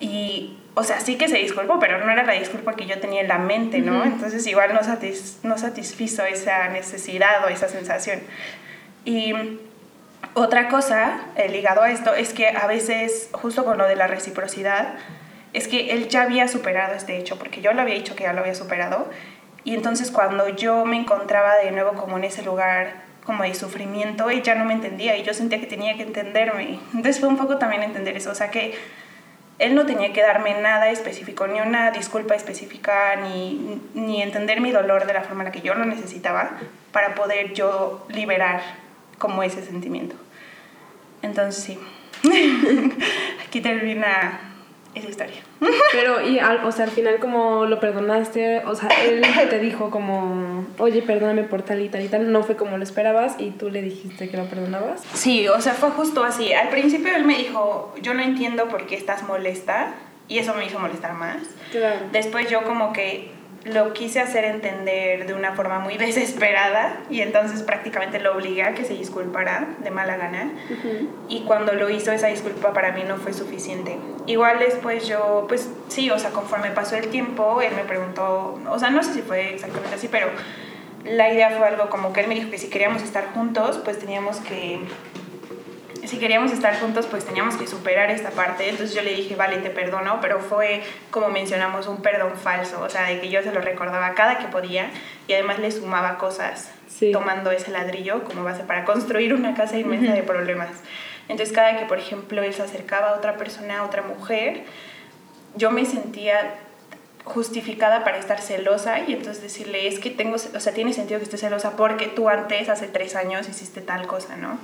Y, 0.00 0.58
o 0.78 0.84
sea, 0.84 1.00
sí 1.00 1.16
que 1.16 1.26
se 1.26 1.38
disculpó, 1.38 1.80
pero 1.80 2.04
no 2.04 2.12
era 2.12 2.22
la 2.22 2.34
disculpa 2.34 2.74
que 2.76 2.86
yo 2.86 3.00
tenía 3.00 3.22
en 3.22 3.26
la 3.26 3.38
mente, 3.38 3.80
¿no? 3.80 4.04
Entonces, 4.04 4.46
igual 4.46 4.72
no, 4.74 4.84
satis 4.84 5.40
no 5.42 5.58
satisfizo 5.58 6.24
esa 6.24 6.68
necesidad 6.68 7.44
o 7.44 7.48
esa 7.48 7.68
sensación. 7.68 8.20
Y 9.04 9.34
otra 10.34 10.68
cosa 10.68 11.18
eh, 11.34 11.48
ligado 11.48 11.82
a 11.82 11.90
esto 11.90 12.14
es 12.14 12.32
que 12.32 12.46
a 12.50 12.68
veces, 12.68 13.28
justo 13.32 13.64
con 13.64 13.76
lo 13.76 13.88
de 13.88 13.96
la 13.96 14.06
reciprocidad, 14.06 14.94
es 15.52 15.66
que 15.66 15.90
él 15.90 16.06
ya 16.08 16.22
había 16.22 16.46
superado 16.46 16.94
este 16.94 17.18
hecho, 17.18 17.40
porque 17.40 17.60
yo 17.60 17.72
le 17.72 17.82
había 17.82 17.96
dicho 17.96 18.14
que 18.14 18.22
ya 18.22 18.32
lo 18.32 18.42
había 18.42 18.54
superado, 18.54 19.10
y 19.64 19.74
entonces 19.74 20.12
cuando 20.12 20.48
yo 20.48 20.84
me 20.84 20.96
encontraba 20.96 21.56
de 21.56 21.72
nuevo 21.72 21.94
como 21.94 22.18
en 22.18 22.24
ese 22.24 22.42
lugar 22.42 23.08
como 23.24 23.42
de 23.42 23.52
sufrimiento, 23.54 24.30
ella 24.30 24.54
no 24.54 24.64
me 24.64 24.74
entendía 24.74 25.16
y 25.16 25.24
yo 25.24 25.34
sentía 25.34 25.58
que 25.58 25.66
tenía 25.66 25.96
que 25.96 26.04
entenderme. 26.04 26.78
Entonces 26.94 27.18
fue 27.18 27.28
un 27.28 27.36
poco 27.36 27.58
también 27.58 27.82
entender 27.82 28.16
eso, 28.16 28.30
o 28.30 28.34
sea 28.36 28.52
que 28.52 28.74
él 29.58 29.74
no 29.74 29.86
tenía 29.86 30.12
que 30.12 30.22
darme 30.22 30.60
nada 30.60 30.90
específico, 30.90 31.46
ni 31.46 31.60
una 31.60 31.90
disculpa 31.90 32.34
específica, 32.34 33.16
ni, 33.16 33.80
ni 33.94 34.22
entender 34.22 34.60
mi 34.60 34.70
dolor 34.70 35.06
de 35.06 35.14
la 35.14 35.22
forma 35.22 35.42
en 35.42 35.46
la 35.46 35.52
que 35.52 35.62
yo 35.62 35.74
lo 35.74 35.84
necesitaba 35.84 36.52
para 36.92 37.14
poder 37.14 37.54
yo 37.54 38.06
liberar 38.08 38.60
como 39.18 39.42
ese 39.42 39.64
sentimiento. 39.64 40.14
Entonces 41.22 41.62
sí, 41.62 41.78
aquí 43.46 43.60
termina 43.60 44.47
esa 44.98 45.08
historia. 45.08 45.36
Pero, 45.92 46.20
y 46.26 46.38
al, 46.38 46.64
o 46.64 46.72
sea, 46.72 46.84
al 46.84 46.90
final 46.90 47.18
como 47.18 47.66
lo 47.66 47.80
perdonaste, 47.80 48.64
o 48.66 48.74
sea, 48.74 48.88
él 49.04 49.22
te 49.50 49.58
dijo 49.58 49.90
como, 49.90 50.66
oye, 50.78 51.02
perdóname 51.02 51.44
por 51.44 51.62
tal 51.62 51.80
y 51.80 51.88
tal 51.88 52.02
y 52.02 52.08
tal, 52.08 52.30
no 52.32 52.42
fue 52.42 52.56
como 52.56 52.76
lo 52.76 52.82
esperabas 52.82 53.36
y 53.38 53.50
tú 53.50 53.70
le 53.70 53.82
dijiste 53.82 54.28
que 54.28 54.36
lo 54.36 54.44
perdonabas. 54.46 55.02
Sí, 55.14 55.48
o 55.48 55.60
sea, 55.60 55.74
fue 55.74 55.90
justo 55.90 56.24
así. 56.24 56.52
Al 56.52 56.68
principio 56.68 57.14
él 57.16 57.24
me 57.24 57.38
dijo, 57.38 57.94
yo 58.02 58.14
no 58.14 58.22
entiendo 58.22 58.68
por 58.68 58.86
qué 58.86 58.96
estás 58.96 59.22
molesta 59.22 59.94
y 60.28 60.38
eso 60.38 60.54
me 60.54 60.66
hizo 60.66 60.78
molestar 60.78 61.14
más. 61.14 61.38
Claro. 61.70 62.00
Después 62.12 62.50
yo 62.50 62.62
como 62.64 62.92
que 62.92 63.30
lo 63.68 63.92
quise 63.92 64.20
hacer 64.20 64.44
entender 64.44 65.26
de 65.26 65.34
una 65.34 65.52
forma 65.54 65.78
muy 65.78 65.96
desesperada 65.98 67.00
y 67.10 67.20
entonces 67.20 67.62
prácticamente 67.62 68.20
lo 68.20 68.34
obligué 68.34 68.62
a 68.62 68.74
que 68.74 68.84
se 68.84 68.94
disculpara 68.94 69.68
de 69.78 69.90
mala 69.90 70.16
gana 70.16 70.50
y 71.28 71.42
cuando 71.42 71.72
lo 71.72 71.90
hizo 71.90 72.12
esa 72.12 72.28
disculpa 72.28 72.72
para 72.72 72.92
mí 72.92 73.02
no 73.06 73.16
fue 73.16 73.32
suficiente. 73.32 73.96
Igual 74.26 74.58
después 74.58 75.06
yo, 75.06 75.46
pues 75.48 75.70
sí, 75.88 76.10
o 76.10 76.18
sea, 76.18 76.30
conforme 76.30 76.70
pasó 76.70 76.96
el 76.96 77.08
tiempo, 77.08 77.62
él 77.62 77.72
me 77.74 77.84
preguntó, 77.84 78.60
o 78.68 78.78
sea, 78.78 78.90
no 78.90 79.02
sé 79.02 79.14
si 79.14 79.22
fue 79.22 79.54
exactamente 79.54 79.94
así, 79.94 80.08
pero 80.08 80.28
la 81.04 81.32
idea 81.32 81.50
fue 81.50 81.66
algo 81.66 81.88
como 81.88 82.12
que 82.12 82.20
él 82.20 82.28
me 82.28 82.34
dijo 82.34 82.50
que 82.50 82.58
si 82.58 82.68
queríamos 82.68 83.02
estar 83.02 83.32
juntos, 83.32 83.80
pues 83.84 83.98
teníamos 83.98 84.38
que 84.38 84.80
si 86.08 86.18
queríamos 86.18 86.52
estar 86.52 86.80
juntos, 86.80 87.06
pues 87.06 87.26
teníamos 87.26 87.56
que 87.56 87.66
superar 87.66 88.10
esta 88.10 88.30
parte. 88.30 88.68
Entonces 88.68 88.96
yo 88.96 89.02
le 89.02 89.14
dije, 89.14 89.36
vale, 89.36 89.58
te 89.58 89.68
perdono, 89.68 90.20
pero 90.22 90.40
fue, 90.40 90.82
como 91.10 91.28
mencionamos, 91.28 91.86
un 91.86 92.00
perdón 92.00 92.32
falso, 92.36 92.80
o 92.80 92.88
sea, 92.88 93.04
de 93.04 93.20
que 93.20 93.28
yo 93.28 93.42
se 93.42 93.52
lo 93.52 93.60
recordaba 93.60 94.14
cada 94.14 94.38
que 94.38 94.46
podía 94.46 94.90
y 95.26 95.34
además 95.34 95.58
le 95.58 95.70
sumaba 95.70 96.16
cosas 96.16 96.70
tomando 97.12 97.50
ese 97.50 97.70
ladrillo 97.70 98.24
como 98.24 98.42
base 98.42 98.64
para 98.64 98.84
construir 98.84 99.34
una 99.34 99.54
casa 99.54 99.76
inmensa 99.76 100.14
de 100.14 100.22
problemas. 100.22 100.70
Entonces 101.28 101.54
cada 101.54 101.78
que, 101.78 101.84
por 101.84 101.98
ejemplo, 101.98 102.42
él 102.42 102.54
se 102.54 102.62
acercaba 102.62 103.10
a 103.10 103.14
otra 103.14 103.36
persona, 103.36 103.80
a 103.80 103.84
otra 103.84 104.00
mujer, 104.00 104.64
yo 105.56 105.70
me 105.70 105.84
sentía 105.84 106.54
justificada 107.24 108.04
para 108.04 108.16
estar 108.16 108.40
celosa 108.40 109.00
y 109.00 109.12
entonces 109.12 109.42
decirle, 109.42 109.86
es 109.86 109.98
que 109.98 110.08
tengo, 110.08 110.36
o 110.36 110.60
sea, 110.60 110.72
tiene 110.72 110.94
sentido 110.94 111.20
que 111.20 111.24
estés 111.24 111.40
celosa 111.40 111.76
porque 111.76 112.06
tú 112.06 112.30
antes, 112.30 112.70
hace 112.70 112.88
tres 112.88 113.14
años, 113.14 113.46
hiciste 113.48 113.82
tal 113.82 114.06
cosa, 114.06 114.36
¿no? 114.36 114.58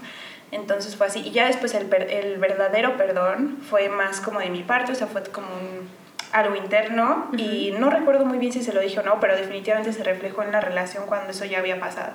Entonces 0.54 0.94
fue 0.94 1.08
así. 1.08 1.20
Y 1.20 1.32
ya 1.32 1.46
después 1.48 1.74
el, 1.74 1.92
el 1.92 2.38
verdadero 2.38 2.96
perdón 2.96 3.58
fue 3.68 3.88
más 3.88 4.20
como 4.20 4.38
de 4.38 4.50
mi 4.50 4.62
parte, 4.62 4.92
o 4.92 4.94
sea, 4.94 5.08
fue 5.08 5.22
como 5.24 5.48
un, 5.48 5.88
algo 6.32 6.54
interno. 6.54 7.28
Y 7.36 7.74
no 7.78 7.90
recuerdo 7.90 8.24
muy 8.24 8.38
bien 8.38 8.52
si 8.52 8.62
se 8.62 8.72
lo 8.72 8.80
dije 8.80 9.00
o 9.00 9.02
no, 9.02 9.18
pero 9.20 9.36
definitivamente 9.36 9.92
se 9.92 10.04
reflejó 10.04 10.44
en 10.44 10.52
la 10.52 10.60
relación 10.60 11.06
cuando 11.06 11.32
eso 11.32 11.44
ya 11.44 11.58
había 11.58 11.80
pasado. 11.80 12.12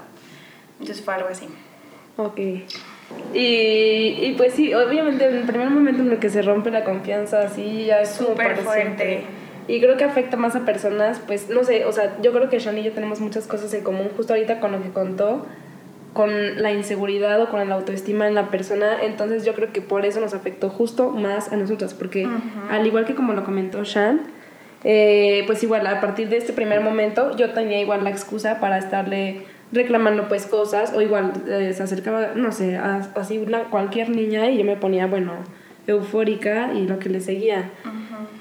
Entonces 0.79 1.03
fue 1.03 1.13
algo 1.15 1.27
así. 1.27 1.49
Ok. 2.15 2.39
Y, 3.33 3.37
y 4.21 4.35
pues 4.37 4.53
sí, 4.53 4.73
obviamente 4.73 5.25
en 5.25 5.35
el 5.35 5.43
primer 5.43 5.69
momento 5.69 6.01
en 6.01 6.11
el 6.11 6.19
que 6.19 6.29
se 6.29 6.41
rompe 6.41 6.71
la 6.71 6.85
confianza, 6.85 7.41
así 7.41 7.85
ya 7.85 7.99
es 7.99 8.11
súper 8.11 8.55
fuerte. 8.57 9.23
Y 9.67 9.81
creo 9.81 9.97
que 9.97 10.05
afecta 10.05 10.37
más 10.37 10.55
a 10.55 10.61
personas, 10.61 11.19
pues 11.19 11.49
no 11.49 11.63
sé, 11.63 11.85
o 11.85 11.91
sea, 11.91 12.15
yo 12.21 12.31
creo 12.31 12.49
que 12.49 12.59
Sean 12.59 12.77
y 12.77 12.83
yo 12.83 12.91
tenemos 12.93 13.19
muchas 13.19 13.47
cosas 13.47 13.73
en 13.73 13.83
común, 13.83 14.09
justo 14.15 14.33
ahorita 14.33 14.59
con 14.59 14.71
lo 14.71 14.81
que 14.81 14.89
contó 14.89 15.45
con 16.13 16.61
la 16.61 16.71
inseguridad 16.71 17.41
o 17.41 17.49
con 17.49 17.67
la 17.67 17.75
autoestima 17.75 18.27
en 18.27 18.35
la 18.35 18.49
persona, 18.49 18.97
entonces 19.03 19.45
yo 19.45 19.53
creo 19.53 19.71
que 19.71 19.81
por 19.81 20.05
eso 20.05 20.19
nos 20.19 20.33
afectó 20.33 20.69
justo 20.69 21.11
más 21.11 21.51
a 21.51 21.55
nosotras, 21.55 21.93
porque 21.93 22.27
al 22.69 22.85
igual 22.85 23.05
que 23.05 23.15
como 23.15 23.33
lo 23.33 23.43
comentó 23.43 23.83
Shan, 23.83 24.21
eh, 24.83 25.43
pues 25.45 25.61
igual 25.63 25.85
a 25.87 25.99
partir 26.01 26.29
de 26.29 26.37
este 26.37 26.53
primer 26.53 26.81
momento 26.81 27.35
yo 27.35 27.51
tenía 27.51 27.81
igual 27.81 28.03
la 28.03 28.09
excusa 28.09 28.59
para 28.59 28.77
estarle 28.77 29.43
reclamando 29.71 30.27
pues 30.27 30.45
cosas 30.45 30.93
o 30.95 31.01
igual 31.01 31.33
eh, 31.47 31.73
se 31.75 31.83
acercaba, 31.83 32.29
no 32.35 32.51
sé, 32.51 32.77
así 32.77 33.37
una, 33.37 33.65
cualquier 33.65 34.09
niña 34.09 34.49
y 34.49 34.57
yo 34.57 34.63
me 34.63 34.77
ponía, 34.77 35.05
bueno, 35.05 35.33
eufórica 35.85 36.71
y 36.73 36.87
lo 36.87 36.99
que 36.99 37.09
le 37.09 37.19
seguía. 37.19 37.69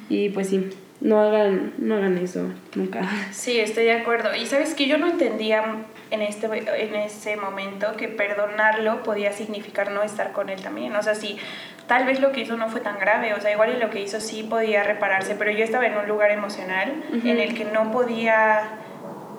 Y 0.08 0.30
pues 0.30 0.48
sí, 0.48 0.70
no 1.00 1.20
hagan, 1.20 1.74
no 1.78 1.96
hagan 1.96 2.18
eso 2.18 2.50
nunca. 2.74 3.02
Sí, 3.32 3.60
estoy 3.60 3.84
de 3.84 3.92
acuerdo. 3.92 4.34
Y 4.34 4.46
sabes 4.46 4.74
que 4.74 4.86
yo 4.86 4.98
no 4.98 5.06
entendía 5.06 5.84
en, 6.10 6.22
este, 6.22 6.46
en 6.46 6.94
ese 6.96 7.36
momento 7.36 7.96
que 7.96 8.08
perdonarlo 8.08 9.02
podía 9.02 9.32
significar 9.32 9.92
no 9.92 10.02
estar 10.02 10.32
con 10.32 10.48
él 10.48 10.60
también. 10.60 10.94
O 10.96 11.02
sea, 11.02 11.14
sí, 11.14 11.38
tal 11.86 12.04
vez 12.04 12.20
lo 12.20 12.32
que 12.32 12.40
hizo 12.40 12.56
no 12.56 12.68
fue 12.68 12.80
tan 12.80 12.98
grave, 12.98 13.34
o 13.34 13.40
sea, 13.40 13.52
igual 13.52 13.74
y 13.76 13.80
lo 13.80 13.90
que 13.90 14.00
hizo 14.00 14.20
sí 14.20 14.42
podía 14.42 14.82
repararse, 14.82 15.34
pero 15.34 15.50
yo 15.50 15.64
estaba 15.64 15.86
en 15.86 15.96
un 15.96 16.08
lugar 16.08 16.30
emocional 16.30 16.92
en 17.12 17.38
el 17.38 17.54
que 17.54 17.64
no 17.64 17.90
podía 17.92 18.62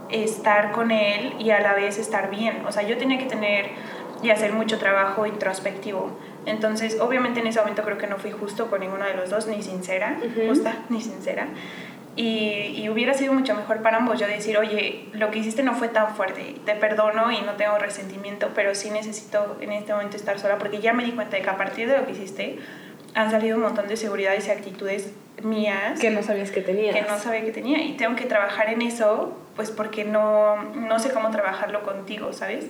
estar 0.09 0.71
con 0.71 0.91
él 0.91 1.33
y 1.39 1.51
a 1.51 1.59
la 1.59 1.73
vez 1.73 1.97
estar 1.97 2.29
bien. 2.31 2.65
O 2.65 2.71
sea, 2.71 2.83
yo 2.83 2.97
tenía 2.97 3.17
que 3.17 3.25
tener 3.25 3.67
y 4.21 4.29
hacer 4.29 4.53
mucho 4.53 4.77
trabajo 4.77 5.25
introspectivo. 5.25 6.11
Entonces, 6.45 6.99
obviamente 6.99 7.39
en 7.39 7.47
ese 7.47 7.59
momento 7.59 7.83
creo 7.83 7.97
que 7.97 8.07
no 8.07 8.17
fui 8.17 8.31
justo 8.31 8.69
con 8.69 8.81
ninguno 8.81 9.05
de 9.05 9.13
los 9.13 9.29
dos, 9.29 9.47
ni 9.47 9.61
sincera, 9.61 10.19
justa, 10.47 10.77
ni 10.89 11.01
sincera. 11.01 11.47
Y, 12.15 12.73
y, 12.75 12.89
hubiera 12.89 13.13
sido 13.13 13.33
mucho 13.33 13.55
mejor 13.55 13.81
para 13.81 13.97
ambos 13.97 14.19
yo 14.19 14.27
decir, 14.27 14.57
oye, 14.57 15.05
lo 15.13 15.31
que 15.31 15.39
hiciste 15.39 15.63
no 15.63 15.73
fue 15.75 15.87
tan 15.87 16.15
fuerte, 16.15 16.55
te 16.65 16.75
perdono 16.75 17.31
y 17.31 17.39
no 17.41 17.53
tengo 17.53 17.77
resentimiento, 17.77 18.49
pero 18.53 18.75
sí 18.75 18.89
necesito 18.89 19.57
en 19.61 19.71
este 19.71 19.93
momento 19.93 20.17
estar 20.17 20.37
sola 20.37 20.57
porque 20.57 20.81
ya 20.81 20.91
me 20.91 21.05
di 21.05 21.11
cuenta 21.11 21.37
de 21.37 21.43
que 21.43 21.49
a 21.49 21.55
partir 21.55 21.87
de 21.87 21.97
lo 21.97 22.05
que 22.05 22.11
hiciste 22.11 22.59
han 23.13 23.31
salido 23.31 23.55
un 23.55 23.63
montón 23.63 23.87
de 23.87 23.95
seguridades 23.95 24.47
y 24.47 24.51
actitudes 24.51 25.13
mías. 25.43 25.99
Que 25.99 26.09
no 26.09 26.21
sabías 26.21 26.51
que 26.51 26.61
tenía. 26.61 26.93
Que 26.93 27.01
no 27.01 27.17
sabía 27.17 27.43
que 27.43 27.51
tenía 27.51 27.81
y 27.83 27.93
tengo 27.93 28.15
que 28.15 28.25
trabajar 28.25 28.69
en 28.69 28.81
eso, 28.81 29.37
pues 29.55 29.71
porque 29.71 30.05
no, 30.05 30.61
no 30.73 30.99
sé 30.99 31.11
cómo 31.11 31.31
trabajarlo 31.31 31.83
contigo, 31.83 32.33
¿sabes? 32.33 32.65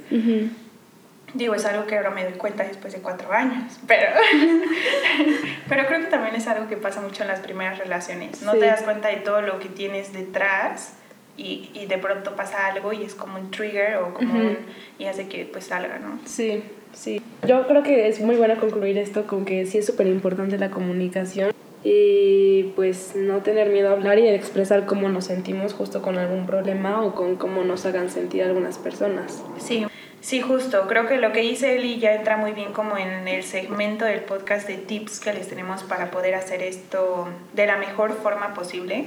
Digo, 1.33 1.55
es 1.55 1.65
algo 1.65 1.85
que 1.85 1.95
ahora 1.95 2.09
me 2.09 2.23
doy 2.23 2.33
cuenta 2.33 2.63
después 2.63 2.93
de 2.93 2.99
cuatro 2.99 3.31
años, 3.31 3.79
pero, 3.87 4.07
pero 5.69 5.85
creo 5.87 5.99
que 6.01 6.07
también 6.07 6.35
es 6.35 6.47
algo 6.47 6.67
que 6.67 6.77
pasa 6.77 7.01
mucho 7.01 7.23
en 7.23 7.29
las 7.29 7.39
primeras 7.39 7.77
relaciones. 7.77 8.41
No 8.41 8.53
te 8.53 8.65
das 8.65 8.81
cuenta 8.81 9.09
de 9.09 9.17
todo 9.17 9.41
lo 9.41 9.59
que 9.59 9.69
tienes 9.69 10.13
detrás 10.13 10.93
y, 11.37 11.69
y, 11.73 11.85
de 11.85 11.97
pronto 11.97 12.35
pasa 12.35 12.67
algo 12.67 12.91
y 12.91 13.03
es 13.03 13.15
como 13.15 13.37
un 13.37 13.49
trigger 13.51 13.97
o 13.97 14.13
como 14.13 14.55
y 14.97 15.05
hace 15.05 15.27
que 15.27 15.45
pues 15.45 15.65
salga, 15.65 15.99
¿no? 15.99 16.19
Sí, 16.25 16.63
sí. 16.93 17.21
Yo 17.47 17.65
creo 17.67 17.83
que 17.83 18.07
es 18.07 18.19
muy 18.19 18.35
bueno 18.35 18.59
concluir 18.59 18.97
esto 18.97 19.25
con 19.25 19.45
que 19.45 19.65
sí 19.65 19.77
es 19.77 19.85
súper 19.85 20.07
importante 20.07 20.57
la 20.57 20.69
comunicación 20.69 21.53
y 21.83 22.63
pues 22.75 23.13
no 23.15 23.37
tener 23.37 23.69
miedo 23.69 23.89
a 23.89 23.93
hablar 23.93 24.19
y 24.19 24.27
a 24.27 24.33
expresar 24.33 24.85
cómo 24.85 25.07
nos 25.07 25.25
sentimos 25.25 25.73
justo 25.73 26.01
con 26.01 26.17
algún 26.17 26.45
problema 26.45 27.01
o 27.03 27.15
con 27.15 27.37
cómo 27.37 27.63
nos 27.63 27.85
hagan 27.85 28.09
sentir 28.09 28.43
algunas 28.43 28.77
personas. 28.77 29.41
Sí. 29.59 29.85
Sí, 30.29 30.41
justo. 30.41 30.85
Creo 30.87 31.07
que 31.07 31.17
lo 31.17 31.31
que 31.31 31.39
dice 31.39 31.75
Eli 31.75 31.97
ya 31.97 32.13
entra 32.13 32.37
muy 32.37 32.51
bien 32.51 32.71
como 32.71 32.97
en 32.97 33.27
el 33.27 33.41
segmento 33.41 34.05
del 34.05 34.19
podcast 34.19 34.67
de 34.67 34.77
tips 34.77 35.19
que 35.19 35.33
les 35.33 35.47
tenemos 35.47 35.81
para 35.81 36.11
poder 36.11 36.35
hacer 36.35 36.61
esto 36.61 37.27
de 37.53 37.65
la 37.65 37.77
mejor 37.77 38.13
forma 38.13 38.53
posible. 38.53 39.05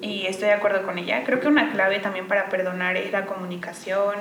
Y 0.00 0.24
estoy 0.26 0.46
de 0.46 0.54
acuerdo 0.54 0.86
con 0.86 0.98
ella. 0.98 1.24
Creo 1.24 1.40
que 1.40 1.48
una 1.48 1.72
clave 1.72 1.98
también 1.98 2.28
para 2.28 2.48
perdonar 2.48 2.96
es 2.96 3.10
la 3.10 3.26
comunicación 3.26 4.14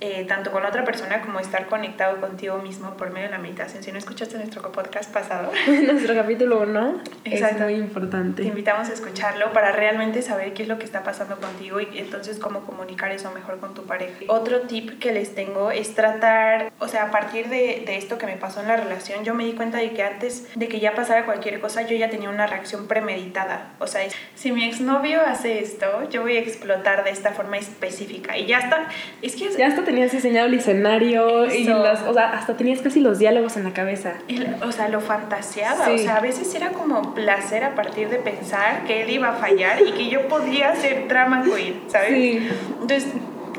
eh, 0.00 0.26
tanto 0.28 0.50
con 0.52 0.64
otra 0.66 0.84
persona 0.84 1.22
como 1.22 1.40
estar 1.40 1.68
conectado 1.68 2.20
contigo 2.20 2.58
mismo 2.58 2.96
por 2.98 3.10
medio 3.10 3.28
de 3.28 3.32
la 3.32 3.38
meditación. 3.38 3.82
Si 3.82 3.90
no 3.92 3.98
escuchaste 3.98 4.36
nuestro 4.36 4.60
podcast 4.70 5.10
pasado, 5.10 5.50
nuestro 5.66 6.14
capítulo 6.14 6.60
1 6.60 7.00
es 7.24 7.60
muy 7.60 7.74
importante. 7.74 8.42
Te 8.42 8.48
invitamos 8.48 8.90
a 8.90 8.92
escucharlo 8.92 9.54
para 9.54 9.72
realmente 9.72 10.20
saber 10.20 10.52
qué 10.52 10.64
es 10.64 10.68
lo 10.68 10.78
que 10.78 10.84
está 10.84 11.02
pasando 11.02 11.36
contigo 11.36 11.80
y 11.80 11.98
entonces 11.98 12.38
cómo 12.38 12.66
comunicar 12.66 13.10
eso 13.10 13.30
mejor 13.32 13.58
con 13.58 13.72
tu 13.72 13.84
pareja. 13.84 14.12
Otro 14.28 14.62
tip 14.62 14.98
que 14.98 15.12
les 15.12 15.34
tengo 15.34 15.70
es 15.70 15.94
tratar, 15.94 16.72
o 16.78 16.88
sea, 16.88 17.04
a 17.04 17.10
partir 17.10 17.48
de, 17.48 17.82
de 17.86 17.96
esto 17.96 18.18
que 18.18 18.26
me 18.26 18.36
pasó 18.36 18.60
en 18.60 18.68
la 18.68 18.76
relación, 18.76 19.24
yo 19.24 19.32
me 19.32 19.46
di 19.46 19.52
cuenta 19.52 19.78
de 19.78 19.92
que 19.92 20.02
antes 20.02 20.46
de 20.54 20.68
que 20.68 20.78
ya 20.78 20.94
pasara 20.94 21.24
cualquier 21.24 21.58
cosa, 21.58 21.82
yo 21.82 21.96
ya 21.96 22.10
tenía 22.10 22.28
una 22.28 22.46
reacción 22.46 22.86
premeditada. 22.86 23.70
O 23.78 23.86
sea, 23.86 24.02
si 24.34 24.52
mi 24.52 24.64
exnovio 24.64 25.22
hace 25.22 25.60
esto, 25.60 26.06
yo 26.10 26.20
voy 26.20 26.36
a 26.36 26.40
explotar 26.40 27.02
de 27.02 27.10
esta 27.10 27.32
forma 27.32 27.56
específica 27.56 28.36
y 28.36 28.44
ya 28.44 28.58
está. 28.58 28.88
Es 29.22 29.36
que 29.36 29.48
ya 29.56 29.68
está 29.68 29.85
tenías 29.86 30.12
diseñado 30.12 30.48
el 30.48 30.54
escenario 30.54 31.50
y 31.50 31.64
las, 31.64 32.02
o 32.02 32.12
sea, 32.12 32.32
hasta 32.34 32.56
tenías 32.56 32.80
casi 32.82 33.00
los 33.00 33.18
diálogos 33.18 33.56
en 33.56 33.64
la 33.64 33.72
cabeza. 33.72 34.14
o 34.62 34.72
sea, 34.72 34.88
lo 34.88 35.00
fantaseaba, 35.00 35.88
o 35.88 35.98
sea, 35.98 36.16
a 36.16 36.20
veces 36.20 36.54
era 36.54 36.70
como 36.70 37.14
placer 37.14 37.64
a 37.64 37.74
partir 37.74 38.10
de 38.10 38.18
pensar 38.18 38.84
que 38.86 39.02
él 39.02 39.10
iba 39.10 39.28
a 39.28 39.32
fallar 39.34 39.80
y 39.80 39.92
que 39.92 40.08
yo 40.10 40.28
podría 40.28 40.76
ser 40.76 41.08
drama 41.08 41.42
queen, 41.42 41.80
¿sabes? 41.88 42.10
Sí. 42.10 42.48
Entonces, 42.82 43.06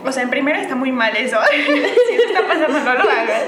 o 0.05 0.11
sea, 0.11 0.23
en 0.23 0.29
primera 0.29 0.61
está 0.61 0.75
muy 0.75 0.91
mal 0.91 1.15
eso. 1.15 1.37
si 2.09 2.15
está 2.15 2.47
pasando, 2.47 2.79
no 2.79 2.93
lo 2.93 3.09
hagas. 3.09 3.43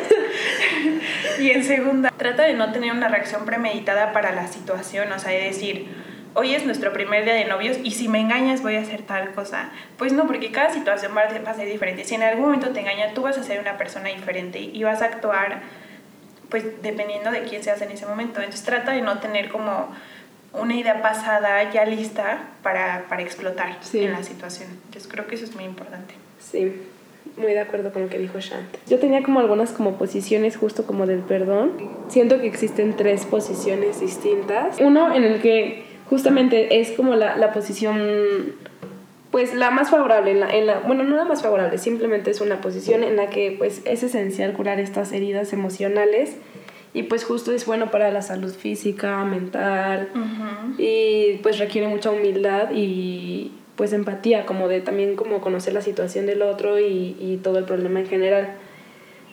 y 1.39 1.51
en 1.51 1.63
segunda, 1.63 2.11
trata 2.17 2.43
de 2.43 2.53
no 2.53 2.71
tener 2.71 2.91
una 2.91 3.07
reacción 3.07 3.45
premeditada 3.45 4.11
para 4.11 4.31
la 4.31 4.47
situación, 4.47 5.11
o 5.11 5.19
sea, 5.19 5.31
de 5.31 5.43
decir, 5.43 5.87
hoy 6.33 6.53
es 6.53 6.65
nuestro 6.65 6.93
primer 6.93 7.23
día 7.25 7.33
de 7.33 7.45
novios 7.45 7.77
y 7.83 7.91
si 7.91 8.07
me 8.07 8.19
engañas 8.19 8.61
voy 8.61 8.75
a 8.75 8.81
hacer 8.81 9.01
tal 9.03 9.31
cosa. 9.33 9.69
Pues 9.97 10.13
no, 10.13 10.27
porque 10.27 10.51
cada 10.51 10.73
situación 10.73 11.13
va 11.15 11.21
a 11.21 11.53
ser 11.53 11.67
diferente. 11.67 12.03
Si 12.03 12.15
en 12.15 12.23
algún 12.23 12.45
momento 12.45 12.69
te 12.69 12.79
engaña, 12.79 13.13
tú 13.13 13.21
vas 13.23 13.37
a 13.37 13.43
ser 13.43 13.59
una 13.59 13.77
persona 13.77 14.09
diferente 14.09 14.59
y 14.59 14.83
vas 14.83 15.01
a 15.01 15.05
actuar 15.05 15.61
pues 16.49 16.81
dependiendo 16.81 17.31
de 17.31 17.43
quién 17.43 17.63
seas 17.63 17.81
en 17.81 17.91
ese 17.91 18.05
momento. 18.05 18.39
Entonces 18.39 18.63
trata 18.63 18.91
de 18.91 19.01
no 19.01 19.19
tener 19.19 19.49
como 19.49 19.89
una 20.53 20.75
idea 20.75 21.01
pasada 21.01 21.71
ya 21.71 21.85
lista 21.85 22.49
para, 22.63 23.05
para 23.07 23.21
explotar 23.21 23.77
en 23.93 24.11
la 24.11 24.23
situación. 24.23 24.69
Entonces 24.85 25.07
creo 25.11 25.27
que 25.27 25.35
eso 25.35 25.45
es 25.45 25.55
muy 25.55 25.63
importante. 25.63 26.15
Sí, 26.39 26.81
muy 27.37 27.53
de 27.53 27.59
acuerdo 27.59 27.93
con 27.93 28.03
lo 28.03 28.09
que 28.09 28.17
dijo 28.17 28.39
Shant. 28.39 28.77
Yo 28.87 28.99
tenía 28.99 29.21
como 29.21 29.39
algunas 29.39 29.71
como 29.71 29.97
posiciones 29.97 30.57
justo 30.57 30.85
como 30.85 31.05
del 31.05 31.19
perdón. 31.19 31.73
Siento 32.07 32.39
que 32.39 32.47
existen 32.47 32.95
tres 32.95 33.25
posiciones 33.25 33.99
distintas. 33.99 34.77
Uno 34.79 35.13
en 35.13 35.23
el 35.23 35.41
que 35.41 35.88
justamente 36.09 36.79
es 36.79 36.91
como 36.91 37.15
la, 37.15 37.37
la 37.37 37.53
posición, 37.53 38.55
pues 39.31 39.53
la 39.53 39.69
más 39.69 39.91
favorable, 39.91 40.31
en 40.31 40.39
la, 40.39 40.49
en 40.49 40.65
la, 40.65 40.79
bueno, 40.79 41.03
no 41.03 41.15
la 41.15 41.25
más 41.25 41.43
favorable, 41.43 41.77
simplemente 41.77 42.31
es 42.31 42.41
una 42.41 42.61
posición 42.61 43.03
en 43.03 43.15
la 43.15 43.29
que 43.29 43.55
pues 43.57 43.81
es 43.85 44.01
esencial 44.01 44.53
curar 44.53 44.79
estas 44.79 45.11
heridas 45.11 45.53
emocionales 45.53 46.35
y 46.93 47.03
pues 47.03 47.23
justo 47.23 47.51
es 47.51 47.67
bueno 47.67 47.91
para 47.91 48.09
la 48.11 48.23
salud 48.23 48.51
física, 48.51 49.23
mental 49.23 50.09
y 50.79 51.39
pues 51.43 51.59
requiere 51.59 51.87
mucha 51.87 52.09
humildad 52.09 52.69
y 52.73 53.51
pues 53.75 53.93
empatía, 53.93 54.45
como 54.45 54.67
de 54.67 54.81
también 54.81 55.15
como 55.15 55.39
conocer 55.39 55.73
la 55.73 55.81
situación 55.81 56.25
del 56.25 56.41
otro 56.41 56.79
y, 56.79 57.15
y 57.19 57.39
todo 57.41 57.59
el 57.59 57.65
problema 57.65 57.99
en 57.99 58.07
general. 58.07 58.49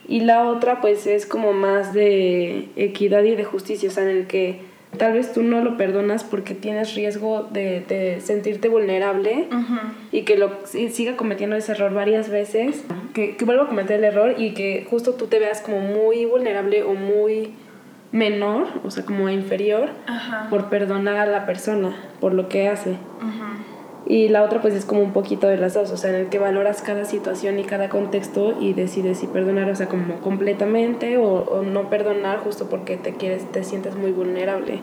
Y 0.07 0.21
la 0.21 0.47
otra 0.49 0.81
pues 0.81 1.07
es 1.07 1.27
como 1.27 1.53
más 1.53 1.93
de 1.95 2.69
equidad 2.77 3.25
y 3.25 3.35
de 3.35 3.43
justicia, 3.43 3.89
o 3.89 3.93
sea, 3.93 4.05
en 4.05 4.11
el 4.11 4.27
que 4.29 4.61
tal 4.97 5.13
vez 5.13 5.33
tú 5.33 5.43
no 5.43 5.63
lo 5.63 5.77
perdonas 5.77 6.25
porque 6.25 6.55
tienes 6.55 6.95
riesgo 6.95 7.49
de, 7.51 7.81
de 7.87 8.21
sentirte 8.21 8.69
vulnerable 8.69 9.49
y 10.13 10.23
que 10.23 10.37
lo 10.37 10.53
siga 10.67 11.17
cometiendo 11.17 11.57
ese 11.57 11.73
error 11.73 11.93
varias 11.93 12.31
veces, 12.31 12.85
que, 13.15 13.37
que 13.37 13.45
vuelva 13.45 13.65
a 13.65 13.69
cometer 13.69 13.99
el 13.99 14.05
error 14.05 14.35
y 14.39 14.53
que 14.55 14.87
justo 14.89 15.15
tú 15.15 15.27
te 15.27 15.39
veas 15.39 15.61
como 15.61 15.81
muy 15.81 16.25
vulnerable 16.25 16.83
o 16.83 16.95
muy 16.95 17.53
menor, 18.13 18.69
o 18.85 18.91
sea, 18.91 19.05
como 19.05 19.29
inferior, 19.29 19.91
por 20.51 20.69
perdonar 20.69 21.17
a 21.17 21.27
la 21.27 21.45
persona 21.47 21.95
por 22.21 22.33
lo 22.33 22.49
que 22.49 22.69
hace. 22.69 22.97
Y 24.07 24.29
la 24.29 24.45
otra 24.45 24.63
pues 24.63 24.75
es 24.75 24.85
como 24.85 25.03
un 25.03 25.13
poquito 25.13 25.49
de 25.49 25.57
las 25.57 25.75
dos, 25.75 25.91
o 25.91 25.97
sea, 25.97 26.11
en 26.11 26.17
el 26.17 26.29
que 26.29 26.39
valoras 26.39 26.81
cada 26.81 27.05
situación 27.05 27.59
y 27.59 27.65
cada 27.65 27.89
contexto 27.89 28.57
y 28.61 28.73
decides 28.73 29.19
si 29.19 29.27
perdonar, 29.27 29.69
o 29.69 29.75
sea, 29.75 29.89
como 29.89 30.21
completamente 30.21 31.19
o, 31.19 31.25
o 31.25 31.63
no 31.63 31.91
perdonar 31.91 32.39
justo 32.39 32.69
porque 32.69 32.97
te 32.97 33.15
quieres, 33.15 33.51
te 33.51 33.65
sientes 33.65 33.97
muy 33.97 34.13
vulnerable. 34.13 34.81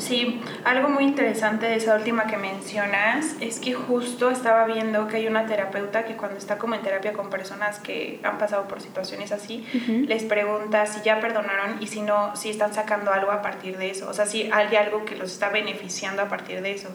Sí, 0.00 0.40
algo 0.64 0.88
muy 0.88 1.04
interesante 1.04 1.66
de 1.66 1.76
esa 1.76 1.94
última 1.94 2.26
que 2.26 2.38
mencionas 2.38 3.36
es 3.40 3.60
que 3.60 3.74
justo 3.74 4.30
estaba 4.30 4.64
viendo 4.64 5.06
que 5.08 5.18
hay 5.18 5.26
una 5.26 5.44
terapeuta 5.44 6.06
que 6.06 6.16
cuando 6.16 6.38
está 6.38 6.56
como 6.56 6.74
en 6.74 6.80
terapia 6.80 7.12
con 7.12 7.28
personas 7.28 7.78
que 7.78 8.18
han 8.22 8.38
pasado 8.38 8.66
por 8.66 8.80
situaciones 8.80 9.30
así, 9.30 9.66
les 10.08 10.24
pregunta 10.24 10.86
si 10.86 11.02
ya 11.02 11.20
perdonaron 11.20 11.76
y 11.80 11.86
si 11.86 12.00
no, 12.00 12.34
si 12.34 12.48
están 12.48 12.72
sacando 12.72 13.12
algo 13.12 13.30
a 13.30 13.42
partir 13.42 13.76
de 13.76 13.90
eso, 13.90 14.08
o 14.08 14.14
sea, 14.14 14.24
si 14.24 14.50
hay 14.50 14.74
algo 14.74 15.04
que 15.04 15.16
los 15.16 15.32
está 15.32 15.50
beneficiando 15.50 16.22
a 16.22 16.28
partir 16.28 16.62
de 16.62 16.72
eso. 16.72 16.88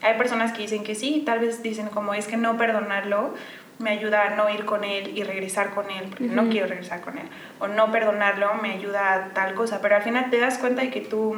Hay 0.00 0.16
personas 0.16 0.52
que 0.52 0.62
dicen 0.62 0.84
que 0.84 0.94
sí, 0.94 1.24
tal 1.26 1.40
vez 1.40 1.64
dicen 1.64 1.88
como 1.88 2.14
es 2.14 2.28
que 2.28 2.36
no 2.36 2.56
perdonarlo 2.56 3.34
me 3.80 3.90
ayuda 3.90 4.26
a 4.26 4.36
no 4.36 4.48
ir 4.48 4.64
con 4.64 4.84
él 4.84 5.18
y 5.18 5.24
regresar 5.24 5.70
con 5.70 5.90
él, 5.90 6.06
porque 6.08 6.26
no 6.26 6.48
quiero 6.48 6.68
regresar 6.68 7.00
con 7.00 7.18
él, 7.18 7.28
o 7.58 7.66
no 7.66 7.90
perdonarlo 7.90 8.54
me 8.62 8.70
ayuda 8.70 9.14
a 9.14 9.28
tal 9.34 9.54
cosa, 9.54 9.80
pero 9.82 9.96
al 9.96 10.02
final 10.02 10.30
te 10.30 10.38
das 10.38 10.58
cuenta 10.58 10.82
de 10.82 10.90
que 10.90 11.00
tú 11.00 11.34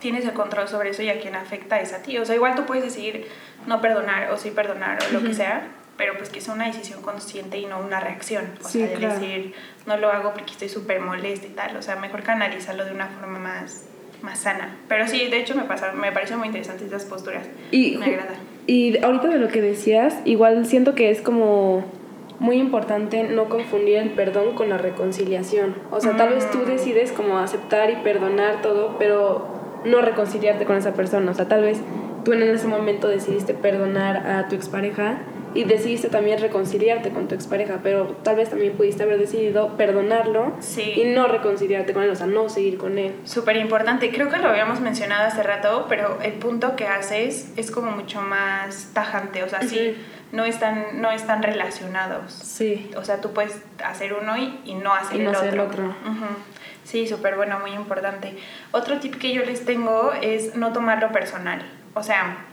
tienes 0.00 0.24
el 0.24 0.32
control 0.32 0.68
sobre 0.68 0.90
eso 0.90 1.02
y 1.02 1.08
a 1.08 1.20
quien 1.20 1.34
afecta 1.34 1.80
es 1.80 1.92
a 1.92 2.02
ti. 2.02 2.18
O 2.18 2.24
sea, 2.24 2.34
igual 2.34 2.54
tú 2.54 2.64
puedes 2.66 2.84
decidir 2.84 3.26
no 3.66 3.80
perdonar 3.80 4.30
o 4.30 4.36
sí 4.36 4.50
perdonar 4.50 4.98
o 5.08 5.12
lo 5.12 5.22
que 5.22 5.34
sea, 5.34 5.68
pero 5.96 6.16
pues 6.16 6.30
que 6.30 6.38
es 6.38 6.48
una 6.48 6.66
decisión 6.66 7.02
consciente 7.02 7.58
y 7.58 7.66
no 7.66 7.80
una 7.80 8.00
reacción. 8.00 8.44
O 8.64 8.68
sea, 8.68 8.86
de 8.86 8.96
decir, 8.96 9.54
no 9.86 9.96
lo 9.96 10.10
hago 10.10 10.32
porque 10.32 10.52
estoy 10.52 10.68
súper 10.68 11.00
molesta 11.00 11.46
y 11.46 11.50
tal. 11.50 11.76
O 11.76 11.82
sea, 11.82 11.96
mejor 11.96 12.22
canalizarlo 12.22 12.84
de 12.84 12.92
una 12.92 13.08
forma 13.08 13.38
más, 13.38 13.84
más 14.22 14.38
sana. 14.38 14.76
Pero 14.88 15.08
sí, 15.08 15.26
de 15.26 15.38
hecho 15.38 15.54
me, 15.56 15.64
pasa, 15.64 15.92
me 15.92 16.12
parecen 16.12 16.38
muy 16.38 16.46
interesantes 16.46 16.86
esas 16.86 17.04
posturas. 17.04 17.46
Y, 17.72 17.96
me 17.96 18.06
agrada. 18.06 18.36
Y 18.66 19.02
ahorita 19.02 19.28
de 19.28 19.38
lo 19.38 19.48
que 19.48 19.60
decías, 19.60 20.14
igual 20.24 20.66
siento 20.66 20.94
que 20.94 21.10
es 21.10 21.20
como 21.20 21.84
muy 22.38 22.58
importante 22.58 23.24
no 23.24 23.48
confundir 23.48 23.96
el 23.96 24.10
perdón 24.10 24.54
con 24.54 24.68
la 24.68 24.78
reconciliación. 24.78 25.74
O 25.90 26.00
sea, 26.00 26.16
tal 26.16 26.34
vez 26.34 26.48
tú 26.50 26.58
mm. 26.58 26.66
decides 26.66 27.10
como 27.12 27.38
aceptar 27.38 27.90
y 27.90 27.96
perdonar 27.96 28.62
todo, 28.62 28.96
pero 28.98 29.57
no 29.84 30.00
reconciliarte 30.00 30.64
con 30.64 30.76
esa 30.76 30.94
persona. 30.94 31.30
O 31.30 31.34
sea, 31.34 31.48
tal 31.48 31.62
vez 31.62 31.80
tú 32.24 32.32
en 32.32 32.42
ese 32.42 32.66
momento 32.66 33.08
decidiste 33.08 33.54
perdonar 33.54 34.26
a 34.26 34.48
tu 34.48 34.54
expareja 34.54 35.18
y 35.54 35.64
decidiste 35.64 36.08
también 36.08 36.40
reconciliarte 36.40 37.10
con 37.10 37.26
tu 37.26 37.34
expareja, 37.34 37.80
pero 37.82 38.06
tal 38.22 38.36
vez 38.36 38.50
también 38.50 38.74
pudiste 38.74 39.02
haber 39.02 39.18
decidido 39.18 39.76
perdonarlo 39.76 40.52
y 40.76 41.04
no 41.04 41.26
reconciliarte 41.26 41.92
con 41.92 42.02
él, 42.02 42.10
o 42.10 42.14
sea, 42.14 42.26
no 42.26 42.48
seguir 42.48 42.78
con 42.78 42.98
él. 42.98 43.14
Súper 43.24 43.56
importante, 43.56 44.10
creo 44.10 44.28
que 44.28 44.36
lo 44.38 44.48
habíamos 44.48 44.80
mencionado 44.80 45.26
hace 45.26 45.42
rato, 45.42 45.86
pero 45.88 46.18
el 46.22 46.34
punto 46.34 46.76
que 46.76 46.86
haces 46.86 47.52
es 47.56 47.70
como 47.70 47.90
mucho 47.90 48.20
más 48.20 48.90
tajante, 48.92 49.42
o 49.42 49.48
sea, 49.48 49.62
sí, 49.62 49.96
no 50.32 50.44
están, 50.44 51.00
no 51.00 51.10
están 51.10 51.42
relacionados. 51.42 52.32
Sí. 52.32 52.90
O 52.96 53.04
sea, 53.04 53.20
tú 53.20 53.32
puedes 53.32 53.58
hacer 53.82 54.12
uno 54.12 54.36
y, 54.36 54.60
y 54.64 54.74
no 54.74 54.92
hacer 54.92 55.20
el 55.20 55.28
otro. 55.28 55.64
otro. 55.64 55.94
Sí, 56.88 57.06
súper 57.06 57.36
bueno, 57.36 57.58
muy 57.60 57.72
importante. 57.72 58.38
Otro 58.70 58.98
tip 58.98 59.16
que 59.16 59.34
yo 59.34 59.44
les 59.44 59.66
tengo 59.66 60.10
es 60.22 60.56
no 60.56 60.72
tomarlo 60.72 61.12
personal. 61.12 61.60
O 61.92 62.02
sea, 62.02 62.46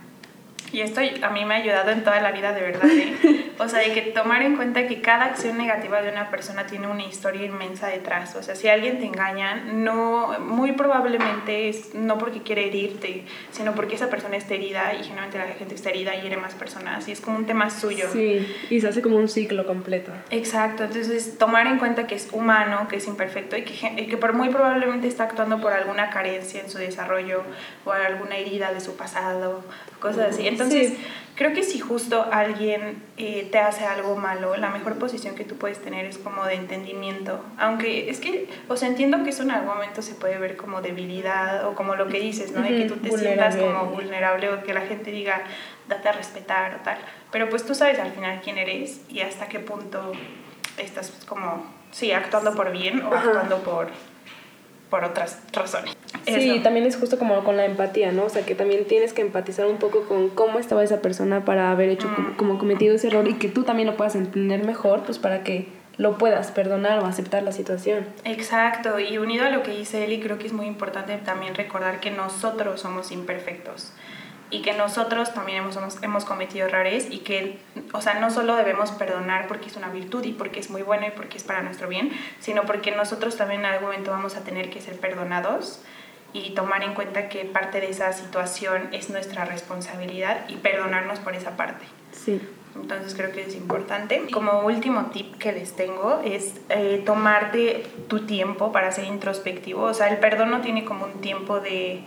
y 0.71 0.81
esto 0.81 1.01
a 1.21 1.29
mí 1.29 1.45
me 1.45 1.55
ha 1.55 1.57
ayudado 1.57 1.91
en 1.91 2.03
toda 2.03 2.19
la 2.21 2.31
vida, 2.31 2.53
de 2.53 2.61
verdad. 2.61 2.89
¿eh? 2.89 3.41
O 3.57 3.69
sea, 3.69 3.79
de 3.79 3.93
que 3.93 4.01
tomar 4.01 4.41
en 4.41 4.57
cuenta 4.57 4.85
que 4.85 4.99
cada 4.99 5.25
acción 5.25 5.57
negativa 5.57 6.01
de 6.01 6.11
una 6.11 6.29
persona 6.29 6.67
tiene 6.67 6.87
una 6.87 7.03
historia 7.03 7.45
inmensa 7.45 7.87
detrás. 7.87 8.35
O 8.35 8.43
sea, 8.43 8.53
si 8.53 8.67
alguien 8.67 8.99
te 8.99 9.05
engaña, 9.05 9.55
no, 9.55 10.37
muy 10.41 10.73
probablemente 10.73 11.69
es 11.69 11.95
no 11.95 12.17
porque 12.17 12.41
quiere 12.41 12.67
herirte, 12.67 13.23
sino 13.51 13.73
porque 13.73 13.95
esa 13.95 14.09
persona 14.09 14.35
está 14.35 14.55
herida 14.55 14.93
y 14.93 15.03
generalmente 15.03 15.37
la 15.37 15.45
gente 15.53 15.75
está 15.75 15.89
herida 15.89 16.15
y 16.15 16.23
hiere 16.23 16.35
más 16.35 16.53
personas. 16.53 17.07
Y 17.07 17.13
es 17.13 17.21
como 17.21 17.37
un 17.37 17.45
tema 17.45 17.69
suyo. 17.69 18.07
Sí, 18.11 18.45
y 18.69 18.81
se 18.81 18.89
hace 18.89 19.01
como 19.01 19.15
un 19.15 19.29
ciclo 19.29 19.65
completo. 19.65 20.11
Exacto. 20.31 20.83
Entonces, 20.83 21.37
tomar 21.37 21.67
en 21.67 21.79
cuenta 21.79 22.07
que 22.07 22.15
es 22.15 22.27
humano, 22.33 22.89
que 22.89 22.97
es 22.97 23.07
imperfecto 23.07 23.55
y 23.55 23.63
que, 23.63 24.07
que 24.07 24.17
por 24.17 24.33
muy 24.33 24.49
probablemente 24.49 25.07
está 25.07 25.23
actuando 25.23 25.61
por 25.61 25.71
alguna 25.71 26.09
carencia 26.09 26.59
en 26.59 26.69
su 26.69 26.77
desarrollo 26.77 27.43
o 27.85 27.91
alguna 27.93 28.35
herida 28.35 28.73
de 28.73 28.81
su 28.81 28.97
pasado, 28.97 29.63
cosas 29.99 30.35
así. 30.35 30.45
Entonces, 30.63 30.93
creo 31.35 31.53
que 31.53 31.63
si 31.63 31.79
justo 31.79 32.27
alguien 32.31 33.03
eh, 33.17 33.47
te 33.51 33.59
hace 33.59 33.85
algo 33.85 34.15
malo, 34.15 34.55
la 34.55 34.69
mejor 34.69 34.97
posición 34.97 35.35
que 35.35 35.43
tú 35.43 35.57
puedes 35.57 35.79
tener 35.81 36.05
es 36.05 36.17
como 36.17 36.45
de 36.45 36.55
entendimiento. 36.55 37.43
Aunque 37.57 38.09
es 38.09 38.19
que, 38.19 38.47
o 38.67 38.77
sea, 38.77 38.87
entiendo 38.87 39.23
que 39.23 39.29
eso 39.29 39.43
en 39.43 39.51
algún 39.51 39.73
momento 39.73 40.01
se 40.01 40.15
puede 40.15 40.37
ver 40.37 40.55
como 40.55 40.81
debilidad 40.81 41.67
o 41.67 41.75
como 41.75 41.95
lo 41.95 42.07
que 42.07 42.19
dices, 42.19 42.51
¿no? 42.51 42.61
De 42.61 42.69
que 42.69 42.85
tú 42.85 42.95
te 42.95 43.15
sientas 43.17 43.57
como 43.57 43.85
vulnerable 43.87 44.49
o 44.49 44.63
que 44.63 44.73
la 44.73 44.81
gente 44.81 45.11
diga, 45.11 45.43
date 45.87 46.09
a 46.09 46.11
respetar 46.13 46.75
o 46.75 46.83
tal. 46.83 46.97
Pero 47.31 47.49
pues 47.49 47.65
tú 47.65 47.75
sabes 47.75 47.99
al 47.99 48.11
final 48.11 48.41
quién 48.43 48.57
eres 48.57 49.01
y 49.09 49.21
hasta 49.21 49.47
qué 49.47 49.59
punto 49.59 50.13
estás 50.77 51.11
como, 51.27 51.65
sí, 51.91 52.11
actuando 52.11 52.55
por 52.55 52.71
bien 52.71 53.01
o 53.01 53.13
actuando 53.13 53.59
por, 53.59 53.89
por 54.89 55.03
otras 55.03 55.39
razones. 55.53 55.95
Sí, 56.25 56.51
Eso. 56.51 56.63
también 56.63 56.85
es 56.85 56.95
justo 56.97 57.17
como 57.19 57.43
con 57.43 57.57
la 57.57 57.65
empatía, 57.65 58.11
¿no? 58.11 58.25
O 58.25 58.29
sea, 58.29 58.45
que 58.45 58.55
también 58.55 58.85
tienes 58.85 59.13
que 59.13 59.21
empatizar 59.21 59.65
un 59.67 59.77
poco 59.77 60.03
con 60.07 60.29
cómo 60.29 60.59
estaba 60.59 60.83
esa 60.83 61.01
persona 61.01 61.43
para 61.45 61.71
haber 61.71 61.89
hecho 61.89 62.07
Mm. 62.07 62.15
como, 62.15 62.37
como 62.37 62.57
cometido 62.57 62.95
ese 62.95 63.07
error 63.07 63.27
y 63.27 63.35
que 63.35 63.47
tú 63.49 63.63
también 63.63 63.87
lo 63.87 63.97
puedas 63.97 64.15
entender 64.15 64.63
mejor, 64.65 65.03
pues 65.03 65.19
para 65.19 65.43
que 65.43 65.67
lo 65.97 66.17
puedas 66.17 66.51
perdonar 66.51 66.99
o 66.99 67.05
aceptar 67.05 67.43
la 67.43 67.51
situación. 67.53 68.05
Exacto, 68.25 68.99
y 68.99 69.17
unido 69.17 69.45
a 69.45 69.49
lo 69.49 69.63
que 69.63 69.71
dice 69.71 70.03
Eli, 70.03 70.19
creo 70.19 70.37
que 70.37 70.47
es 70.47 70.53
muy 70.53 70.65
importante 70.65 71.15
también 71.17 71.55
recordar 71.55 71.99
que 72.01 72.11
nosotros 72.11 72.81
somos 72.81 73.11
imperfectos 73.11 73.91
y 74.51 74.61
que 74.61 74.73
nosotros 74.73 75.33
también 75.33 75.59
hemos, 75.59 75.77
hemos, 76.01 76.25
cometido 76.25 76.67
errores 76.67 77.07
y 77.09 77.19
que, 77.19 77.59
o 77.93 78.01
sea, 78.01 78.15
no 78.19 78.29
solo 78.29 78.55
debemos 78.55 78.91
perdonar 78.91 79.47
porque 79.47 79.67
es 79.67 79.75
una 79.75 79.89
virtud 79.89 80.23
y 80.23 80.33
porque 80.33 80.59
es 80.59 80.69
muy 80.69 80.81
bueno 80.83 81.07
y 81.07 81.11
porque 81.11 81.37
es 81.37 81.43
para 81.43 81.61
nuestro 81.61 81.87
bien, 81.87 82.11
sino 82.39 82.63
porque 82.63 82.91
nosotros 82.91 83.37
también 83.37 83.61
en 83.61 83.67
algún 83.67 83.89
momento 83.89 84.11
vamos 84.11 84.35
a 84.35 84.43
tener 84.43 84.69
que 84.69 84.81
ser 84.81 84.99
perdonados 84.99 85.81
y 86.33 86.51
tomar 86.51 86.83
en 86.83 86.93
cuenta 86.93 87.29
que 87.29 87.45
parte 87.45 87.79
de 87.79 87.89
esa 87.89 88.11
situación 88.11 88.89
es 88.91 89.09
nuestra 89.09 89.45
responsabilidad 89.45 90.47
y 90.49 90.57
perdonarnos 90.57 91.19
por 91.19 91.33
esa 91.33 91.55
parte. 91.55 91.85
Sí. 92.11 92.41
Entonces 92.75 93.15
creo 93.15 93.31
que 93.31 93.43
es 93.43 93.55
importante. 93.55 94.27
Como 94.31 94.65
último 94.65 95.05
tip 95.05 95.37
que 95.37 95.53
les 95.53 95.75
tengo 95.75 96.21
es 96.25 96.55
eh, 96.69 97.01
tomarte 97.05 97.85
tu 98.09 98.25
tiempo 98.25 98.71
para 98.71 98.91
ser 98.91 99.05
introspectivo. 99.05 99.83
O 99.83 99.93
sea, 99.93 100.09
el 100.09 100.17
perdón 100.17 100.51
no 100.51 100.61
tiene 100.61 100.83
como 100.83 101.05
un 101.05 101.21
tiempo 101.21 101.59
de... 101.59 102.03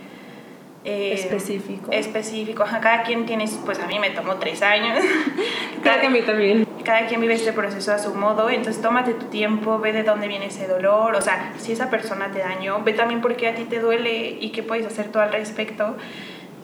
eh, 0.85 1.13
Específico. 1.15 1.91
Específico. 1.93 2.63
Ajá, 2.63 2.81
cada 2.81 3.03
quien 3.03 3.27
tiene, 3.27 3.47
pues 3.65 3.79
a 3.79 3.87
mí 3.87 3.99
me 3.99 4.11
tomó 4.11 4.37
tres 4.37 4.63
años. 4.63 4.99
Creo 5.83 6.01
que 6.01 6.07
a 6.07 6.11
mí 6.11 6.23
también. 6.23 6.67
Cada 6.85 7.07
quien 7.07 7.21
vive 7.21 7.35
este 7.35 7.53
proceso 7.53 7.93
a 7.93 7.99
su 7.99 8.15
modo, 8.15 8.49
entonces 8.49 8.81
tómate 8.81 9.13
tu 9.13 9.27
tiempo, 9.27 9.79
ve 9.79 9.93
de 9.93 10.03
dónde 10.05 10.27
viene 10.29 10.47
ese 10.47 10.67
dolor, 10.67 11.15
o 11.15 11.21
sea, 11.21 11.53
si 11.59 11.73
esa 11.73 11.91
persona 11.91 12.31
te 12.33 12.39
dañó, 12.39 12.83
ve 12.83 12.95
también 12.95 13.21
por 13.21 13.37
qué 13.37 13.49
a 13.49 13.55
ti 13.55 13.65
te 13.65 13.79
duele 13.79 14.39
y 14.41 14.51
qué 14.53 14.63
puedes 14.63 14.87
hacer 14.87 15.13
tú 15.13 15.19
al 15.19 15.31
respecto. 15.31 15.97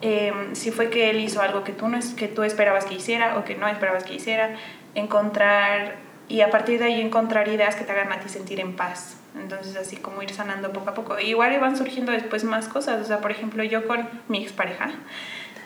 Eh, 0.00 0.32
si 0.52 0.70
fue 0.70 0.88
que 0.88 1.10
él 1.10 1.20
hizo 1.20 1.42
algo 1.42 1.62
que 1.62 1.72
tú, 1.72 1.88
no 1.88 1.98
que 2.16 2.28
tú 2.28 2.42
esperabas 2.42 2.86
que 2.86 2.94
hiciera 2.94 3.36
o 3.36 3.44
que 3.44 3.54
no 3.54 3.68
esperabas 3.68 4.04
que 4.04 4.14
hiciera, 4.14 4.54
encontrar 4.94 5.96
y 6.28 6.40
a 6.40 6.50
partir 6.50 6.78
de 6.78 6.86
ahí 6.86 7.00
encontrar 7.02 7.48
ideas 7.48 7.76
que 7.76 7.84
te 7.84 7.92
hagan 7.92 8.12
a 8.12 8.20
ti 8.20 8.30
sentir 8.30 8.60
en 8.60 8.76
paz. 8.76 9.18
Entonces 9.34 9.76
así 9.76 9.96
como 9.96 10.22
ir 10.22 10.30
sanando 10.30 10.72
poco 10.72 10.90
a 10.90 10.94
poco. 10.94 11.18
Igual 11.18 11.58
van 11.60 11.76
surgiendo 11.76 12.12
después 12.12 12.44
más 12.44 12.68
cosas, 12.68 13.00
o 13.00 13.04
sea, 13.04 13.20
por 13.20 13.30
ejemplo, 13.30 13.64
yo 13.64 13.86
con 13.86 14.08
mi 14.28 14.42
expareja, 14.42 14.90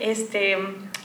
este, 0.01 0.57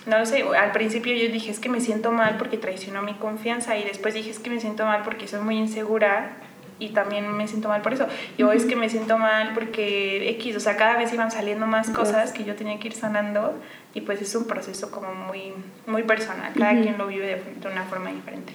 no 0.06 0.20
lo 0.20 0.26
sé, 0.26 0.44
al 0.44 0.72
principio 0.72 1.14
yo 1.14 1.32
dije 1.32 1.52
es 1.52 1.60
que 1.60 1.70
me 1.70 1.82
siento 1.82 2.12
mal 2.12 2.38
porque 2.38 2.58
traicionó 2.58 3.02
mi 3.02 3.16
confianza 3.16 3.78
y 3.78 3.84
después 3.84 4.14
dije 4.14 4.30
es 4.30 4.40
que 4.40 4.50
me 4.50 4.60
siento 4.60 4.86
mal 4.86 5.02
porque 5.04 5.28
soy 5.28 5.42
muy 5.42 5.58
insegura 5.58 6.38
y 6.80 6.90
también 6.90 7.32
me 7.32 7.48
siento 7.48 7.70
mal 7.70 7.82
por 7.82 7.94
eso. 7.94 8.08
Yo 8.38 8.52
es 8.52 8.66
que 8.66 8.76
me 8.76 8.90
siento 8.90 9.18
mal 9.18 9.52
porque 9.54 10.30
X, 10.32 10.56
o 10.56 10.60
sea, 10.60 10.76
cada 10.76 10.98
vez 10.98 11.14
iban 11.14 11.32
saliendo 11.32 11.66
más 11.66 11.90
cosas 11.90 12.32
que 12.32 12.44
yo 12.44 12.56
tenía 12.56 12.80
que 12.80 12.88
ir 12.88 12.94
sanando. 12.94 13.60
Y 13.94 14.02
pues 14.02 14.22
es 14.22 14.36
un 14.36 14.48
proceso 14.48 14.92
como 14.92 15.14
muy, 15.14 15.54
muy 15.86 16.04
personal, 16.04 16.52
cada 16.58 16.82
quien 16.82 16.98
lo 16.98 17.08
vive 17.08 17.28
de, 17.28 17.36
de 17.36 17.68
una 17.68 17.84
forma 17.84 18.12
diferente. 18.12 18.54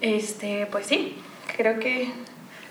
Este, 0.00 0.66
pues 0.66 0.86
sí, 0.86 1.16
creo 1.58 1.78
que 1.78 2.08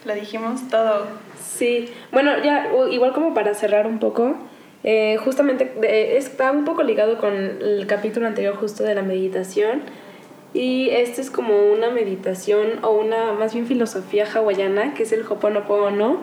lo 0.06 0.15
dijimos 0.15 0.67
todo. 0.69 1.06
Sí, 1.39 1.89
bueno, 2.12 2.32
ya 2.43 2.71
igual 2.89 3.13
como 3.13 3.36
para 3.36 3.54
cerrar 3.54 3.86
un 3.86 4.00
poco, 4.00 4.36
eh, 4.84 5.17
justamente 5.17 5.73
eh, 5.84 6.17
está 6.17 6.52
un 6.52 6.65
poco 6.65 6.82
ligado 6.82 7.19
con 7.19 7.34
el 7.34 7.86
capítulo 7.88 8.26
anterior 8.26 8.56
justo 8.56 8.84
de 8.84 8.95
la 8.95 9.04
meditación 9.04 9.82
y 10.54 10.89
este 10.91 11.21
es 11.21 11.30
como 11.30 11.58
una 11.73 11.89
meditación 11.89 12.84
o 12.84 12.91
una 12.91 13.34
más 13.34 13.54
bien 13.54 13.67
filosofía 13.67 14.26
hawaiana 14.26 14.93
que 14.93 15.04
es 15.04 15.12
el 15.12 15.26
Hoponopono 15.28 16.19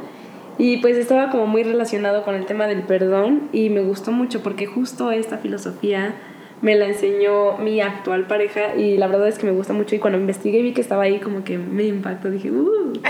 y 0.57 0.79
pues 0.79 0.96
estaba 0.96 1.31
como 1.31 1.46
muy 1.46 1.62
relacionado 1.62 2.22
con 2.22 2.35
el 2.37 2.46
tema 2.46 2.66
del 2.66 2.85
perdón 2.85 3.48
y 3.53 3.70
me 3.70 3.81
gustó 3.81 4.12
mucho 4.12 4.42
porque 4.42 4.66
justo 4.66 5.11
esta 5.11 5.38
filosofía 5.38 6.14
me 6.62 6.77
la 6.77 6.87
enseñó 6.87 7.59
mi 7.59 7.81
actual 7.81 8.27
pareja 8.27 8.75
y 8.77 8.97
la 8.97 9.07
verdad 9.07 9.29
es 9.29 9.38
que 9.38 9.47
me 9.47 9.53
gusta 9.53 9.73
mucho 9.73 9.95
y 9.95 9.99
cuando 9.99 10.19
investigué 10.19 10.59
y 10.59 10.62
vi 10.62 10.73
que 10.73 10.81
estaba 10.81 11.05
ahí 11.05 11.19
como 11.19 11.45
que 11.45 11.59
me 11.59 11.85
impactó, 11.85 12.31
dije, 12.31 12.51
uh. 12.51 12.93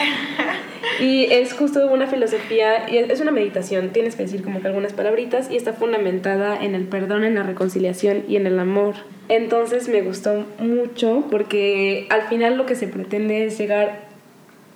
Y 1.00 1.24
es 1.24 1.52
justo 1.54 1.86
una 1.90 2.06
filosofía, 2.06 2.88
y 2.88 2.98
es 2.98 3.20
una 3.20 3.32
meditación, 3.32 3.90
tienes 3.90 4.14
que 4.14 4.24
decir 4.24 4.42
como 4.42 4.60
que 4.60 4.68
algunas 4.68 4.92
palabritas 4.92 5.50
y 5.50 5.56
está 5.56 5.72
fundamentada 5.72 6.56
en 6.62 6.74
el 6.74 6.86
perdón, 6.86 7.24
en 7.24 7.34
la 7.34 7.42
reconciliación 7.42 8.24
y 8.28 8.36
en 8.36 8.46
el 8.46 8.58
amor. 8.58 8.94
Entonces 9.28 9.88
me 9.88 10.02
gustó 10.02 10.46
mucho 10.58 11.24
porque 11.30 12.06
al 12.10 12.22
final 12.22 12.56
lo 12.56 12.66
que 12.66 12.76
se 12.76 12.86
pretende 12.86 13.44
es 13.44 13.58
llegar 13.58 14.02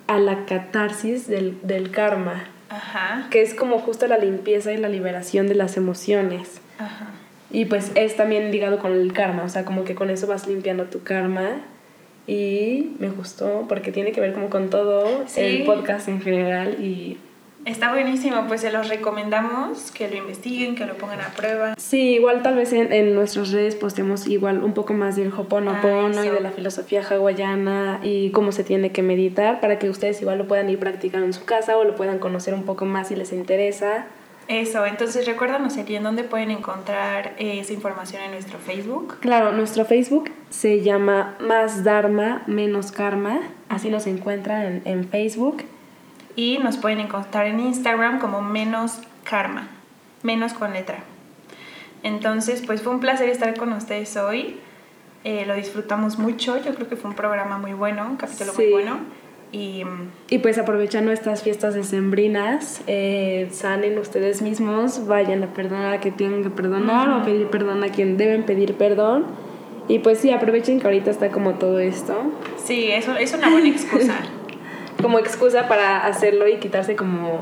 a 0.07 0.19
la 0.19 0.45
catarsis 0.45 1.27
del, 1.27 1.57
del 1.61 1.91
karma, 1.91 2.43
Ajá, 2.69 3.27
que 3.31 3.41
es 3.41 3.53
como 3.53 3.79
justo 3.79 4.07
la 4.07 4.17
limpieza 4.17 4.73
y 4.73 4.77
la 4.77 4.89
liberación 4.89 5.47
de 5.47 5.55
las 5.55 5.77
emociones. 5.77 6.61
ajá. 6.77 7.07
Y 7.51 7.65
pues 7.65 7.91
es 7.95 8.15
también 8.15 8.51
ligado 8.51 8.79
con 8.79 8.91
el 8.93 9.11
karma, 9.13 9.43
o 9.43 9.49
sea, 9.49 9.65
como 9.65 9.83
que 9.83 9.95
con 9.95 10.09
eso 10.09 10.27
vas 10.27 10.47
limpiando 10.47 10.85
tu 10.85 11.01
karma. 11.03 11.61
Y 12.27 12.91
me 12.99 13.09
gustó 13.09 13.65
porque 13.67 13.91
tiene 13.91 14.11
que 14.11 14.21
ver 14.21 14.33
como 14.33 14.49
con 14.49 14.69
todo 14.69 15.23
Sí. 15.27 15.41
el 15.41 15.63
podcast 15.63 16.07
en 16.07 16.21
general 16.21 16.77
y 16.83 17.17
Está 17.65 17.91
buenísimo, 17.91 18.45
pues 18.47 18.61
se 18.61 18.71
los 18.71 18.87
recomendamos 18.87 19.91
que 19.91 20.07
lo 20.09 20.15
investiguen, 20.15 20.75
que 20.75 20.85
lo 20.85 20.93
pongan 20.95 21.19
a 21.19 21.27
prueba. 21.35 21.73
Sí, 21.77 22.13
igual 22.13 22.41
tal 22.41 22.55
vez 22.55 22.71
en, 22.71 22.93
en 22.93 23.13
nuestras 23.13 23.51
redes 23.51 23.75
postemos 23.75 24.27
igual 24.27 24.63
un 24.63 24.73
poco 24.73 24.93
más 24.93 25.17
del 25.17 25.33
Hoponopono 25.33 26.21
Ah, 26.21 26.25
y 26.25 26.29
de 26.29 26.39
la 26.39 26.51
filosofía 26.51 27.03
hawaiana 27.03 27.99
y 28.01 28.29
cómo 28.31 28.53
se 28.53 28.63
tiene 28.63 28.91
que 28.93 29.03
meditar 29.03 29.59
para 29.59 29.77
que 29.77 29.89
ustedes 29.89 30.21
igual 30.21 30.37
lo 30.37 30.47
puedan 30.47 30.69
ir 30.69 30.79
practicando 30.79 31.25
en 31.25 31.33
su 31.33 31.43
casa 31.43 31.77
o 31.77 31.83
lo 31.83 31.95
puedan 31.95 32.19
conocer 32.19 32.53
un 32.53 32.63
poco 32.63 32.85
más 32.85 33.09
si 33.09 33.15
les 33.17 33.33
interesa. 33.33 34.05
Eso, 34.49 34.83
entonces 34.87 35.27
recuérdanos 35.27 35.77
Eli, 35.77 35.95
en 35.95 36.03
dónde 36.03 36.23
pueden 36.23 36.49
encontrar 36.49 37.35
eh, 37.37 37.59
esa 37.59 37.71
información 37.71 38.23
en 38.23 38.31
nuestro 38.31 38.57
Facebook. 38.57 39.17
Claro, 39.19 39.51
nuestro 39.51 39.85
Facebook 39.85 40.31
se 40.49 40.81
llama 40.81 41.35
Más 41.39 41.83
Dharma, 41.83 42.41
Menos 42.47 42.91
Karma. 42.91 43.41
Así 43.69 43.91
nos 43.91 44.07
encuentran 44.07 44.65
en, 44.65 44.81
en 44.85 45.07
Facebook. 45.07 45.63
Y 46.35 46.57
nos 46.57 46.77
pueden 46.77 46.99
encontrar 46.99 47.45
en 47.45 47.59
Instagram 47.59 48.17
como 48.19 48.41
menos 48.41 48.99
karma, 49.23 49.67
menos 50.23 50.53
con 50.53 50.73
letra. 50.73 51.03
Entonces, 52.01 52.63
pues 52.65 52.81
fue 52.81 52.91
un 52.91 52.99
placer 52.99 53.29
estar 53.29 53.55
con 53.55 53.71
ustedes 53.73 54.17
hoy. 54.17 54.59
Eh, 55.25 55.45
lo 55.45 55.53
disfrutamos 55.53 56.17
mucho. 56.17 56.57
Yo 56.57 56.73
creo 56.73 56.89
que 56.89 56.95
fue 56.95 57.11
un 57.11 57.15
programa 57.15 57.59
muy 57.59 57.73
bueno, 57.73 58.07
un 58.09 58.17
capítulo 58.17 58.53
muy 58.55 58.71
bueno. 58.71 58.99
Y 59.51 59.83
Y 60.29 60.37
pues 60.39 60.57
aprovechando 60.57 61.11
estas 61.11 61.41
fiestas 61.43 61.73
decembrinas, 61.73 62.81
eh, 62.87 63.47
sanen 63.51 63.97
ustedes 63.97 64.41
mismos, 64.41 65.07
vayan 65.07 65.43
a 65.43 65.53
perdonar 65.53 65.93
a 65.93 65.99
quien 65.99 66.15
tienen 66.15 66.43
que 66.43 66.49
perdonar 66.49 67.09
o 67.09 67.15
a 67.15 67.23
pedir 67.23 67.47
perdón 67.47 67.83
a 67.83 67.89
quien 67.89 68.17
deben 68.17 68.43
pedir 68.43 68.75
perdón. 68.75 69.25
Y 69.87 69.99
pues 69.99 70.19
sí, 70.19 70.29
aprovechen 70.31 70.79
que 70.79 70.85
ahorita 70.85 71.09
está 71.09 71.29
como 71.31 71.55
todo 71.55 71.79
esto, 71.79 72.13
sí, 72.63 72.91
eso 72.91 73.15
es 73.17 73.33
una 73.33 73.49
buena 73.49 73.69
excusa. 73.69 74.13
como 75.01 75.17
excusa 75.17 75.67
para 75.67 76.05
hacerlo 76.05 76.47
y 76.47 76.57
quitarse 76.57 76.95
como 76.95 77.39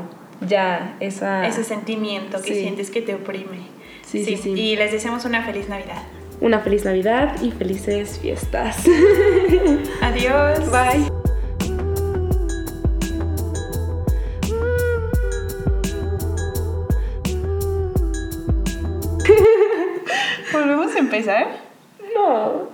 ya 0.48 0.96
esa... 1.02 1.46
Ese 1.46 1.64
sentimiento 1.66 2.38
que 2.42 2.54
Sí. 2.54 2.62
sientes 2.62 2.90
que 2.90 3.02
te 3.02 3.16
oprime. 3.16 3.58
Sí, 4.06 4.24
sí, 4.24 4.38
sí. 4.38 4.52
Y 4.52 4.76
les 4.78 4.94
deseamos 4.94 5.26
una 5.26 5.44
feliz 5.44 5.68
Navidad. 5.68 6.02
Una 6.40 6.60
feliz 6.60 6.86
Navidad 6.86 7.42
y 7.42 7.52
felices 7.52 8.20
fiestas. 8.22 8.86
Adiós. 10.02 10.72
Bye. 10.72 11.27
¿Volvemos 21.08 21.28
a 21.28 21.40
empezar? 21.40 21.48
No. 22.14 22.70